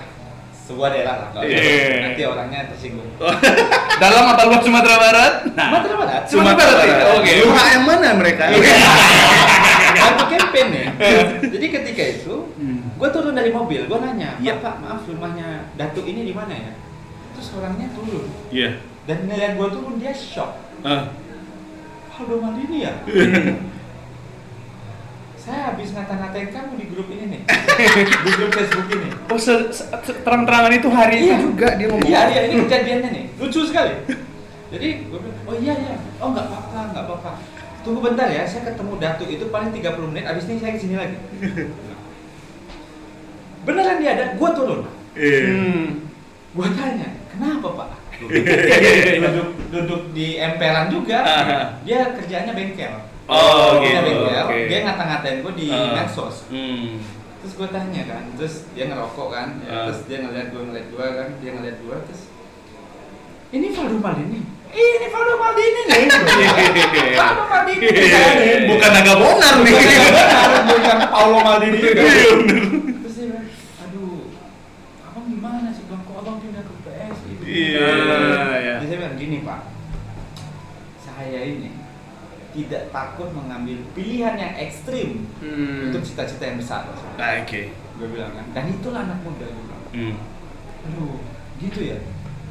[0.64, 1.60] sebuah daerah lah nggak usah Iya.
[1.60, 3.10] sebut, nanti orangnya tersinggung.
[4.02, 5.32] Dalam atau luar Sumatera Barat?
[5.52, 6.22] Nah Sumatera Barat.
[6.24, 6.88] Sumatera Barat.
[6.88, 7.04] Ya?
[7.14, 7.32] oke.
[7.44, 8.44] Lurah yang mana mereka?
[9.94, 10.86] waktu campaign nih.
[11.52, 12.34] Jadi ketika itu
[12.94, 14.56] gue turun dari mobil gue nanya Iya.
[14.56, 16.72] pak pak maaf rumahnya datuk ini di mana ya?
[17.36, 18.24] Terus orangnya turun.
[18.48, 18.80] Iya.
[19.04, 20.56] dan ngeliat gue turun dia shock.
[20.80, 21.12] Ah.
[22.14, 22.94] Aldo Maldini ya
[25.44, 27.40] saya habis ngata-ngatain kamu di grup ini nih.
[28.24, 29.08] Di grup Facebook ini.
[29.28, 29.84] Oh se- se-
[30.24, 31.28] terang-terangan itu hari itu?
[31.28, 31.36] Iya.
[31.36, 32.08] juga dia ngomong.
[32.08, 33.24] Iya iya ini kejadiannya nih.
[33.36, 33.92] Lucu sekali.
[34.72, 35.94] Jadi gue bilang oh iya iya.
[36.16, 37.30] Oh nggak apa-apa nggak apa-apa.
[37.84, 40.96] Tunggu bentar ya saya ketemu datuk itu paling 30 menit abis ini saya ke sini
[40.96, 41.16] lagi.
[43.68, 44.80] Beneran dia ada gue turun.
[45.12, 45.40] Iya.
[45.44, 45.86] Hmm.
[46.54, 47.88] gue tanya kenapa pak?
[48.16, 51.20] Duduk duduk di emperan juga.
[51.84, 52.94] Dia kerjaannya bengkel
[53.26, 54.20] Oh, Dia gitu.
[54.20, 54.58] bengkel, oke.
[54.66, 55.92] dia ngata-ngatain gue di Ah.
[55.94, 57.00] medsos Hmm.
[57.38, 59.84] terus gue tanya kan terus dia ngerokok kan Ah.
[59.86, 62.22] terus dia ngeliat gue ngeliat gue kan dia ngeliat gue terus
[63.50, 66.02] ini Valdo Maldini ini Valdo Maldini nih
[67.18, 68.66] Valdo Maldini nih Iya.
[68.66, 69.74] Bukan naga bonar nih.
[70.66, 72.62] bukan Paulo Maldini Iya, bener.
[72.98, 73.46] terus dia bilang
[73.80, 74.28] aduh
[75.02, 77.88] abang gimana sih bang kok abang pindah ke PSI Iya.
[77.88, 78.33] iya.
[82.54, 85.90] Tidak takut mengambil pilihan yang ekstrim Hmm.
[85.90, 86.86] untuk cita-cita yang besar
[87.16, 87.60] Ah, oke.
[87.70, 90.14] gue bilang kan dan itulah anak muda gue bilang Hmm.
[90.84, 91.18] aduh
[91.56, 91.98] gitu ya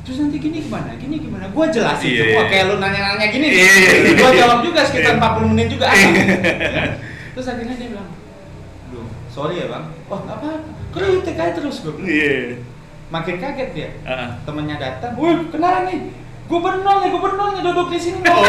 [0.01, 2.49] terus nanti gini gimana gini gimana gue jelasin Iya, semua iya.
[2.49, 4.11] kayak lu nanya-nanya gini Iya, iya, iya.
[4.13, 5.21] gue jawab juga sekitar Iya.
[5.23, 6.83] 40 menit juga Ya.
[7.31, 8.09] terus akhirnya dia bilang
[8.85, 12.11] aduh sorry ya bang wah nggak apa-apa kritik aja terus gue bilang.
[12.11, 12.35] Iya.
[13.09, 14.41] makin kaget dia Ah.
[14.41, 15.99] temennya datang, wih kenalan nih,
[16.45, 18.43] gubernur nih, gubernurnya duduk di sini Oh.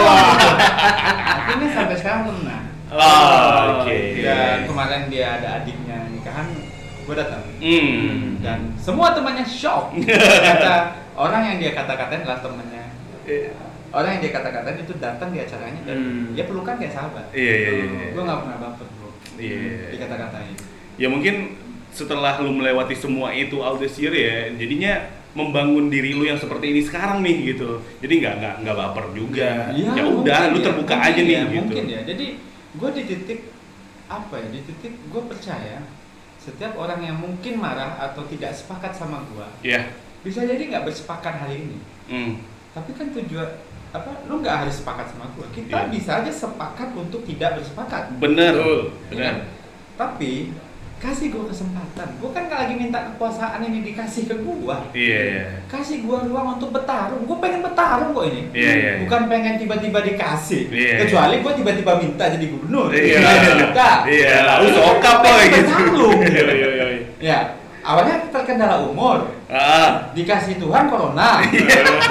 [1.45, 2.61] Akhirnya sampai sekarang pernah.
[2.95, 3.99] Oh, oke.
[4.21, 6.47] Dan kemarin dia ada adiknya nikahan,
[7.05, 7.43] gue datang.
[7.59, 8.39] Hmm.
[8.39, 9.95] Dan semua temannya shock.
[10.49, 10.75] Kata
[11.15, 12.85] orang yang dia kata-katain adalah temannya.
[13.91, 16.27] Orang yang dia kata-katain itu datang di acaranya dan Hmm.
[16.35, 17.31] dia pelukan kayak sahabat.
[17.31, 18.07] Iya, iya, iya, iya.
[18.11, 19.11] Gue nggak pernah baper bro.
[19.39, 19.95] Iya.
[19.95, 20.55] Dikata-katain.
[20.95, 21.35] Ya mungkin
[21.95, 26.71] setelah lu melewati semua itu all this year ya, jadinya membangun diri lu yang seperti
[26.75, 27.79] ini sekarang nih gitu.
[28.03, 29.71] Jadi nggak nggak nggak baper juga.
[29.71, 31.59] Iya, ya udah, mungkin lu ya, terbuka mungkin aja nih ya, gitu.
[31.63, 32.01] Mungkin ya.
[32.07, 32.27] Jadi
[32.75, 33.41] gue di titik
[34.07, 34.47] apa ya?
[34.51, 35.77] Di titik gue percaya
[36.39, 39.89] setiap orang yang mungkin marah atau tidak sepakat sama gue Iya.
[40.21, 41.79] bisa jadi nggak bersepakat hari ini.
[42.05, 42.33] Hmm.
[42.77, 43.49] Tapi kan tujuan
[43.91, 44.11] apa?
[44.29, 45.47] Lu nggak harus sepakat sama gue.
[45.51, 45.91] Kita Iya.
[45.91, 48.13] bisa aja sepakat untuk tidak bersepakat.
[48.21, 48.53] Bener.
[48.55, 49.25] Betul, Ya Bener.
[49.25, 49.37] kan?
[49.95, 50.33] Tapi
[51.05, 52.09] kasih gue kesempatan.
[52.17, 54.77] Gue kan lagi minta kekuasaan ini dikasih ke gue.
[54.97, 55.45] Iya, iya.
[55.69, 57.29] kasih gua ruang untuk bertarung.
[57.29, 58.43] Gua pengen bertarung kok ini.
[58.57, 58.93] Iya, iya, iya.
[59.05, 60.73] Bukan pengen tiba-tiba dikasih.
[60.73, 62.89] Iya, Kecuali gua tiba-tiba minta jadi gubernur.
[62.95, 63.19] Iya.
[63.21, 63.91] Nah, minta.
[64.09, 65.69] Iya, lalu sokap boy Pengen gitu.
[65.69, 66.17] bertarung.
[66.25, 66.87] Iya, iya, iya.
[67.21, 67.39] Ya,
[67.85, 69.29] awalnya terkendala umur.
[69.53, 70.09] Ah.
[70.17, 71.39] Dikasih Tuhan corona.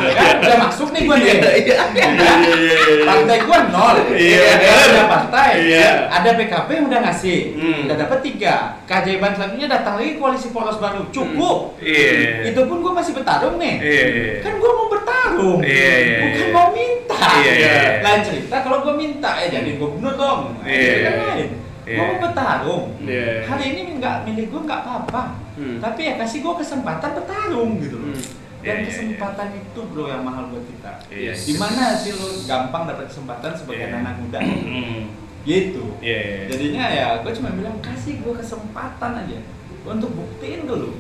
[0.04, 0.36] Ya kan?
[0.44, 1.32] Udah masuk nih gua nih.
[1.32, 1.76] Iya, iya.
[1.80, 1.90] Kan?
[1.96, 3.06] Iya, iya, iya.
[3.08, 3.96] Partai gua nol.
[4.12, 4.52] Iya.
[4.60, 5.52] Ada partai.
[5.64, 5.88] Iya.
[6.12, 7.40] Ada PKP yang udah ngasih.
[7.56, 7.80] Hmm.
[7.88, 8.56] Udah dapat tiga.
[8.84, 11.08] Keajaiban selanjutnya datang lagi koalisi poros baru.
[11.16, 11.80] Cukup.
[11.80, 12.52] Iya.
[12.52, 13.76] Itu pun gua masih bertarung nih.
[13.80, 14.34] Iya, iya.
[14.44, 15.60] Kan gua mau bertarung.
[15.64, 16.52] Iya, iya, Bukan iya.
[16.52, 17.28] mau minta.
[17.40, 17.76] Iya, iya.
[18.04, 20.40] Lain cerita kalau gua minta ya jadi gubernur dong.
[20.68, 21.24] Iya, itu kan iya.
[21.24, 21.50] lain.
[21.88, 21.96] Iya.
[21.96, 22.84] Gua mau bertarung.
[23.08, 23.28] Iya.
[23.48, 25.24] Hari ini nggak milih gua nggak apa-apa.
[25.54, 25.78] Hmm.
[25.78, 28.10] Tapi ya kasih gua kesempatan bertarung gitu loh.
[28.14, 28.24] Hmm.
[28.64, 30.92] Dan Iya, iya, kesempatan itu bro yang mahal buat kita.
[31.12, 31.44] Yes.
[31.46, 34.00] Gimana sih lu gampang dapat kesempatan sebagai Iya.
[34.00, 34.40] anak muda?
[34.40, 35.04] Hmm.
[35.44, 35.84] gitu.
[36.00, 36.44] Iya, iya.
[36.48, 39.40] Jadinya ya gue cuma bilang kasih gue kesempatan aja
[39.84, 40.96] untuk buktiin dulu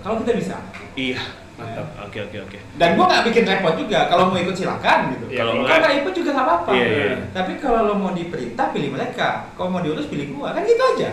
[0.00, 0.56] kalau kita bisa.
[0.96, 1.20] Iya,
[1.56, 1.86] mantap.
[2.02, 2.58] Oke, oke, oke.
[2.76, 3.98] Dan gue nggak bikin repot juga.
[4.06, 5.24] Kalau mau ikut silakan gitu.
[5.26, 6.70] Iya, Kalau nggak- nggak ikut juga nggak apa-apa.
[6.70, 7.16] Iya, iya.
[7.32, 9.28] Tapi kalau lo mau diperintah pilih mereka.
[9.52, 10.48] Kalau mau diurus pilih gue.
[10.48, 11.08] Kan gitu aja.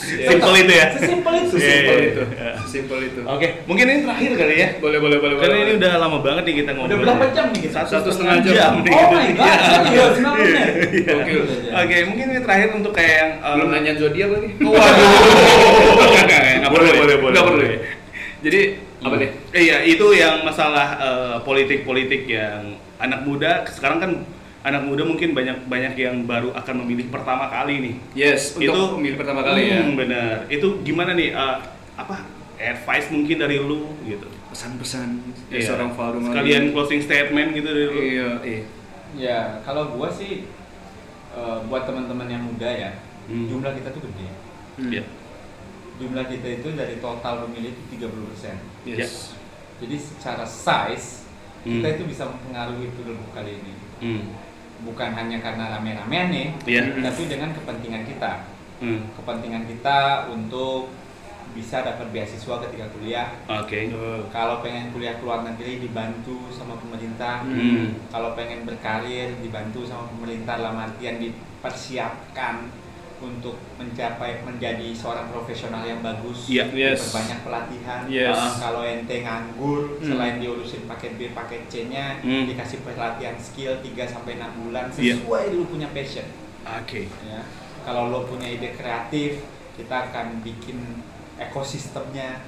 [0.00, 0.86] Simpel itu ya?
[0.92, 1.54] Sesimpel itu.
[1.56, 2.22] Iya, Simpel iya, itu.
[2.24, 2.50] iya.
[2.64, 3.20] Simpel itu.
[3.22, 4.68] Oke, mungkin ini terakhir kali ya.
[4.78, 5.34] Boleh, boleh, boleh.
[5.36, 5.66] Karena boleh.
[5.66, 6.88] ini udah lama banget nih kita ngobrol.
[6.88, 7.74] Udah berapa jam nih kita?
[7.76, 8.70] Satu, Satu setengah setengah jam.
[8.70, 8.72] jam.
[8.80, 8.92] nih.
[8.92, 9.78] Oh my god, Iya.
[9.90, 10.04] Iya.
[10.14, 10.70] menit?
[10.90, 11.12] Iya.
[11.12, 11.80] Aja.
[11.80, 14.48] Oke, mungkin ini terakhir untuk kayak yang um, Belum nanya zodiak lagi.
[14.56, 15.08] Waduh.
[16.20, 17.00] Nggak, Boleh, perlu ya.
[17.00, 17.34] boleh, boleh.
[17.34, 17.66] Nggak boleh.
[17.66, 17.78] ya.
[18.40, 18.60] Jadi
[19.00, 19.30] apa deh?
[19.50, 24.12] Iya, itu yang masalah eh, politik-politik yang anak muda sekarang kan
[24.60, 27.94] anak muda mungkin banyak banyak yang baru akan memilih pertama kali nih.
[28.14, 29.80] Yes, untuk Itu- pemilih pertama kali ya.
[29.80, 30.44] Hmm, benar.
[30.46, 31.32] Itu gimana nih?
[31.32, 31.56] eh,
[31.96, 32.24] apa
[32.56, 35.08] advice mungkin dari lu gitu Pesan-pesan
[35.48, 35.68] dari Iya.
[35.68, 38.62] seorang Valdo sekalian closing statement gitu dari lu Iya, iya.
[39.10, 40.44] Ya, kalau gua sih
[41.30, 42.90] eh, buat teman-teman yang muda ya,
[43.24, 43.46] Hmm.
[43.46, 44.26] jumlah kita tuh gede.
[44.76, 44.90] Hmm.
[44.90, 45.04] Iya.
[46.00, 48.56] Jumlah kita itu dari total pemilih itu 30%.
[48.88, 49.36] Yes.
[49.78, 51.28] Jadi secara size
[51.60, 51.76] Hmm.
[51.76, 53.74] kita itu bisa mempengaruhi pilgub kali ini.
[54.00, 54.22] Hmm.
[54.80, 56.96] Bukan hanya karena rame-ramean nih, Iya.
[57.04, 58.48] tapi dengan kepentingan kita.
[58.80, 59.04] Hmm.
[59.12, 60.88] Kepentingan kita untuk
[61.52, 63.28] bisa dapat beasiswa ketika kuliah.
[63.44, 63.92] Oke.
[64.32, 67.44] Kalau pengen kuliah ke luar negeri dibantu sama pemerintah.
[67.44, 67.92] Hmm.
[68.08, 72.72] Kalau pengen berkarir dibantu sama pemerintah dalam artian dipersiapkan
[73.20, 76.48] untuk mencapai menjadi seorang profesional yang bagus.
[76.48, 77.12] Iya, yes.
[77.12, 78.00] Berbanyak pelatihan.
[78.08, 78.56] Yes.
[78.56, 80.04] Kalau ente nganggur, Hmm.
[80.08, 82.48] selain diurusin paket B, paket C-nya, Hmm.
[82.48, 85.20] dikasih pelatihan skill 3 sampai 6 bulan Iya.
[85.20, 86.24] sesuai lu punya passion.
[86.64, 87.12] Oke.
[87.28, 87.40] Ya.
[87.84, 89.44] Kalau lo punya ide kreatif,
[89.76, 90.80] kita akan bikin
[91.36, 92.40] ekosistemnya.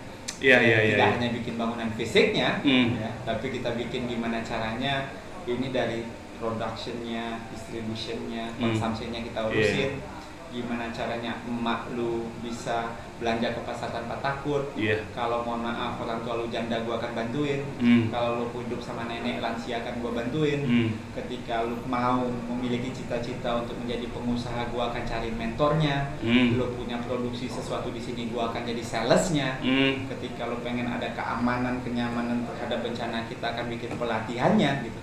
[0.43, 1.15] Iya, iya, iya, Tidak iya.
[1.17, 2.99] hanya bikin bangunan fisiknya, Hmm.
[2.99, 5.07] ya, tapi kita bikin gimana caranya
[5.47, 6.03] ini dari
[6.37, 8.75] productionnya, distributionnya, Hmm.
[8.75, 10.03] consumptionnya kita urusin.
[10.53, 14.69] Gimana caranya emak lu bisa belanja ke pasar tanpa takut.
[14.75, 15.01] Iya.
[15.15, 17.65] Kalau mohon maaf orang tua lu janda gua akan bantuin.
[17.81, 18.13] Hmm.
[18.13, 20.89] Kalau lu hidup sama nenek lansia akan gua bantuin Hmm.
[21.15, 22.21] ketika lu mau
[22.53, 26.61] memiliki cita-cita untuk menjadi pengusaha gua akan cari mentornya Hmm.
[26.61, 30.05] lu punya produksi sesuatu di sini gua akan jadi salesnya Hmm.
[30.11, 35.01] ketika lu pengen ada keamanan kenyamanan terhadap bencana kita akan bikin pelatihannya gitu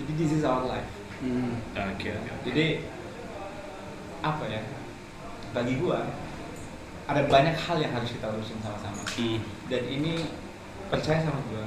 [0.00, 0.88] jadi this is our life
[1.22, 1.54] Hmm.
[1.78, 2.18] Oke, oke.
[2.18, 2.42] oke.
[2.50, 2.82] jadi
[4.22, 4.62] apa ya
[5.52, 6.06] bagi gua
[7.04, 9.38] ada banyak hal yang harus kita urusin sama-sama Hmm.
[9.66, 10.24] dan ini
[10.88, 11.66] percaya sama gua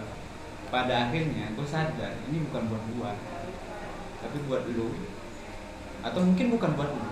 [0.66, 3.12] pada akhirnya gue sadar ini bukan buat gua
[4.18, 4.97] tapi buat lu
[6.01, 7.10] atau mungkin bukan buat lu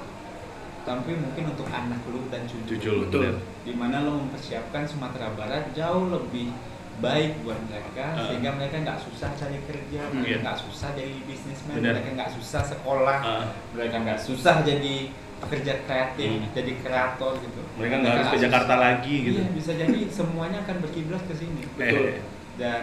[0.84, 3.40] tapi mungkin untuk anak lu dan cucu, lu, Betul.
[3.64, 6.52] di mana lo mempersiapkan Sumatera Barat jauh lebih
[6.96, 8.28] baik buat mereka Ah.
[8.28, 12.62] sehingga mereka nggak susah cari kerja Hmm, mereka nggak susah jadi bisnismen mereka nggak susah
[12.64, 13.46] sekolah Ah.
[13.72, 15.10] mereka nggak susah jadi
[15.44, 16.48] pekerja kreatif Hmm.
[16.52, 19.38] jadi kreator gitu Mereka nggak harus ke Jakarta lagi gitu.
[19.38, 22.24] iya bisa jadi semuanya akan berkiblat ke sini Betul.
[22.56, 22.82] dan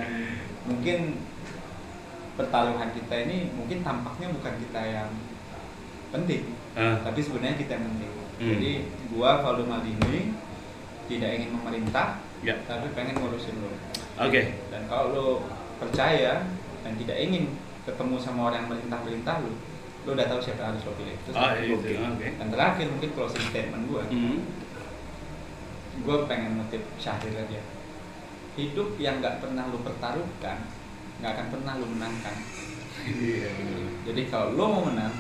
[0.62, 0.98] mungkin
[2.32, 5.11] pertaruhan kita ini mungkin tampaknya bukan kita yang
[6.11, 7.02] penting Ah.
[7.02, 8.50] tapi sebenarnya kita yang penting Hmm.
[8.50, 8.70] jadi
[9.11, 10.32] gua Valdo Maldini
[11.06, 12.56] tidak ingin memerintah Ya.
[12.64, 13.68] tapi pengen ngurusin lo
[14.18, 14.54] Oke.
[14.70, 15.26] dan kalau lo
[15.76, 16.44] percaya
[16.80, 17.52] dan tidak ingin
[17.82, 19.52] ketemu sama orang yang merintah-merintah lo
[20.01, 21.61] lo udah tahu siapa yang harus lo pilih Itu Ah, satu.
[21.62, 21.74] itu.
[21.92, 22.28] Oke.
[22.32, 24.38] dan terakhir mungkin closing statement gua Hmm.
[26.01, 27.61] gue pengen nutip Syahrir aja
[28.55, 30.64] hidup yang nggak pernah lu pertaruhkan
[31.18, 32.36] nggak akan pernah lu menangkan
[33.01, 33.88] Iya, bener.
[34.05, 35.12] jadi kalau lo mau menang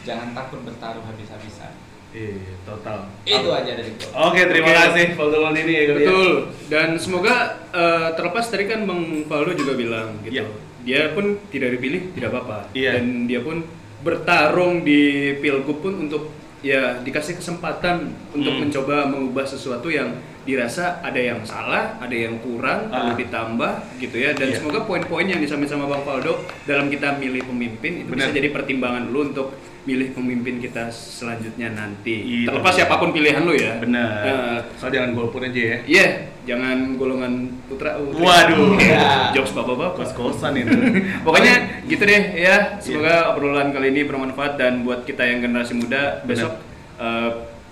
[0.00, 1.74] jangan takut bertaruh habis-habisan
[2.10, 3.06] Iya, total.
[3.22, 4.78] itu aja dari gue Oke, terima Oke.
[4.80, 5.82] kasih Valdo Maldini ya.
[5.92, 6.30] Betul.
[6.66, 7.34] Dan semoga
[7.70, 10.34] eh, terlepas tadi kan Bang Valdo juga bilang gitu.
[10.36, 10.44] Iya.
[10.80, 12.66] Dia pun tidak dipilih tidak apa-apa.
[12.72, 12.98] Iya.
[12.98, 13.62] Dan dia pun
[14.00, 15.00] bertarung di
[15.36, 18.60] pilgub pun untuk ya dikasih kesempatan untuk Hmm.
[18.62, 23.08] mencoba mengubah sesuatu yang dirasa ada yang salah, ada yang kurang, Ah.
[23.08, 24.32] perlu ditambah gitu ya.
[24.32, 24.56] Dan Iya.
[24.56, 28.28] semoga poin-poin yang disampaikan sama Bang Valdo dalam kita milih pemimpin itu Benar.
[28.28, 29.52] bisa jadi pertimbangan lu untuk
[29.88, 32.44] milih pemimpin kita selanjutnya nanti.
[32.44, 32.52] Itu.
[32.52, 33.80] Terlepas siapa pun pilihan lu ya.
[33.80, 34.08] Benar.
[34.26, 35.78] Eh, Soal jangan golput aja ya.
[35.88, 36.06] Iya,
[36.44, 37.32] jangan golongan
[37.64, 38.20] putra putri.
[38.20, 38.76] Waduh.
[38.90, 39.96] Ya, jokes bapak-bapak.
[39.96, 40.72] Kos-kosan itu.
[41.24, 42.76] Pokoknya gitu deh ya.
[42.82, 46.60] Semoga obrolan kali ini bermanfaat dan buat kita yang generasi muda besok
[47.00, 47.30] eh,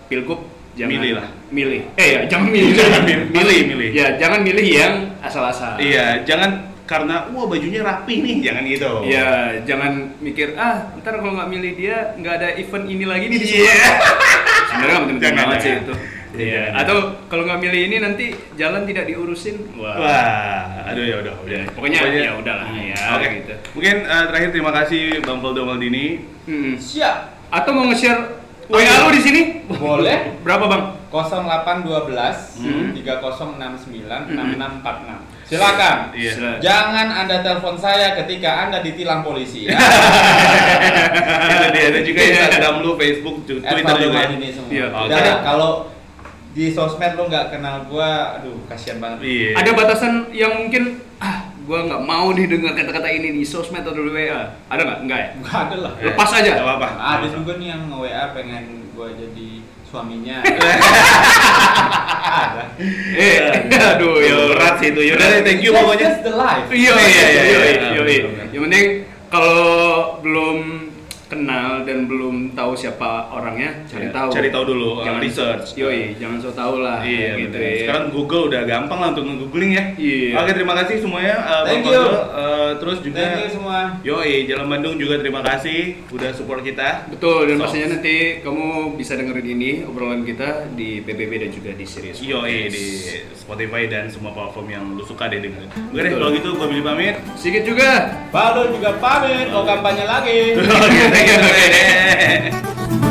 [0.09, 0.49] pilgub
[0.79, 1.27] jangan Milih lah.
[1.51, 1.83] Milih.
[1.99, 2.73] Eh ya, jangan milih.
[2.79, 3.91] Jangan milih, milih, milih.
[3.91, 5.75] Ya, jangan milih yang asal-asal.
[5.83, 8.91] Iya, jangan karena wah bajunya rapi nih, jangan gitu.
[9.05, 13.39] Iya, jangan mikir ah ntar kalau nggak milih dia nggak ada event ini lagi nih
[13.39, 13.76] di Iya.
[14.68, 15.95] Sebenarnya nggak penting Jangan, banget sih itu.
[16.28, 16.61] Iya, Iya.
[16.64, 16.80] jangan.
[16.80, 16.97] Atau
[17.28, 18.24] kalau nggak milih ini nanti
[18.57, 19.57] jalan tidak diurusin.
[19.76, 21.61] Wah, aduh ya udah, udah.
[21.61, 23.26] Ya, pokoknya ya udahlah ya, Oke.
[23.45, 23.55] gitu.
[23.76, 26.24] Mungkin eh, terakhir terima kasih Bang Valdo Maldini.
[26.49, 26.80] Hmm.
[26.80, 29.41] siap Atau mau nge-share WA lu di sini?
[29.68, 30.82] boleh Berapa bang?
[31.09, 32.93] 0812 Hmm.
[32.93, 36.33] 3069 6646 silakan Iya.
[36.33, 36.59] Silakan.
[36.61, 39.65] Jangan Anda telepon saya ketika Anda ditilang polisi.
[39.65, 39.81] Ya.
[41.49, 43.97] Itu dia, ada juga Instagram lu, Facebook, Twitter juga.
[43.97, 44.09] ya?
[44.29, 44.69] Maldini semua.
[44.71, 45.09] Iya, oke.
[45.09, 45.71] Dan kalau
[46.51, 49.19] di sosmed lu nggak kenal gua, aduh kasihan banget.
[49.23, 49.51] Iya.
[49.57, 50.83] Ada batasan yang mungkin
[51.19, 54.53] ah gua nggak mau nih dengar kata-kata ini di sosmed atau di WA.
[54.67, 54.99] Ada nggak?
[55.05, 55.29] Enggak ya?
[55.41, 55.93] Gak ada lah.
[55.97, 56.51] Lepas aja.
[56.53, 56.89] Gak apa-apa.
[56.93, 59.58] Ada juga nih yang nge-WA pengen gua jadi
[59.89, 60.45] suaminya.
[62.28, 62.62] ada.
[62.78, 63.39] Eh,
[63.74, 64.34] aduh ya.
[64.55, 65.01] berat sih itu.
[65.12, 66.09] Yaudah deh, thank you pokoknya.
[66.14, 66.68] That's the life.
[66.70, 68.45] Iya iya iya Iya, iya iya, iya.
[68.53, 68.86] Yang penting
[69.28, 69.66] kalau
[70.22, 70.59] belum
[71.29, 74.29] kenal dan belum tahu siapa orangnya, cari Ya, tahu.
[74.33, 75.66] cari tahu dulu, uh, jangan research.
[75.76, 77.01] Yoi, jangan so tahu lah.
[77.01, 77.72] Iya, gitu ya.
[77.85, 79.85] Sekarang Google udah gampang lah untuk nge-googling ya.
[79.95, 80.35] Iya.
[80.37, 81.37] Oke, terima kasih semuanya.
[81.39, 82.03] uh, Thank Bang you.
[82.03, 83.79] Uh, terus juga Thank you semua.
[84.01, 87.07] Yoi, Jalan Bandung juga terima kasih udah support kita.
[87.09, 91.70] Betul, dan So- pastinya nanti kamu bisa dengerin ini obrolan kita di PBB dan juga
[91.70, 92.18] di Sirius.
[92.18, 92.72] Yoi Podcast.
[92.72, 92.85] di
[93.35, 95.68] Spotify dan semua platform yang lu suka deh dengerin.
[95.68, 97.14] Oke deh, kalau gitu gua Billy pamit.
[97.35, 97.91] Sedikit juga.
[98.29, 100.41] Faldo juga pamit, mau kampanye lagi.
[101.27, 103.08] だけね。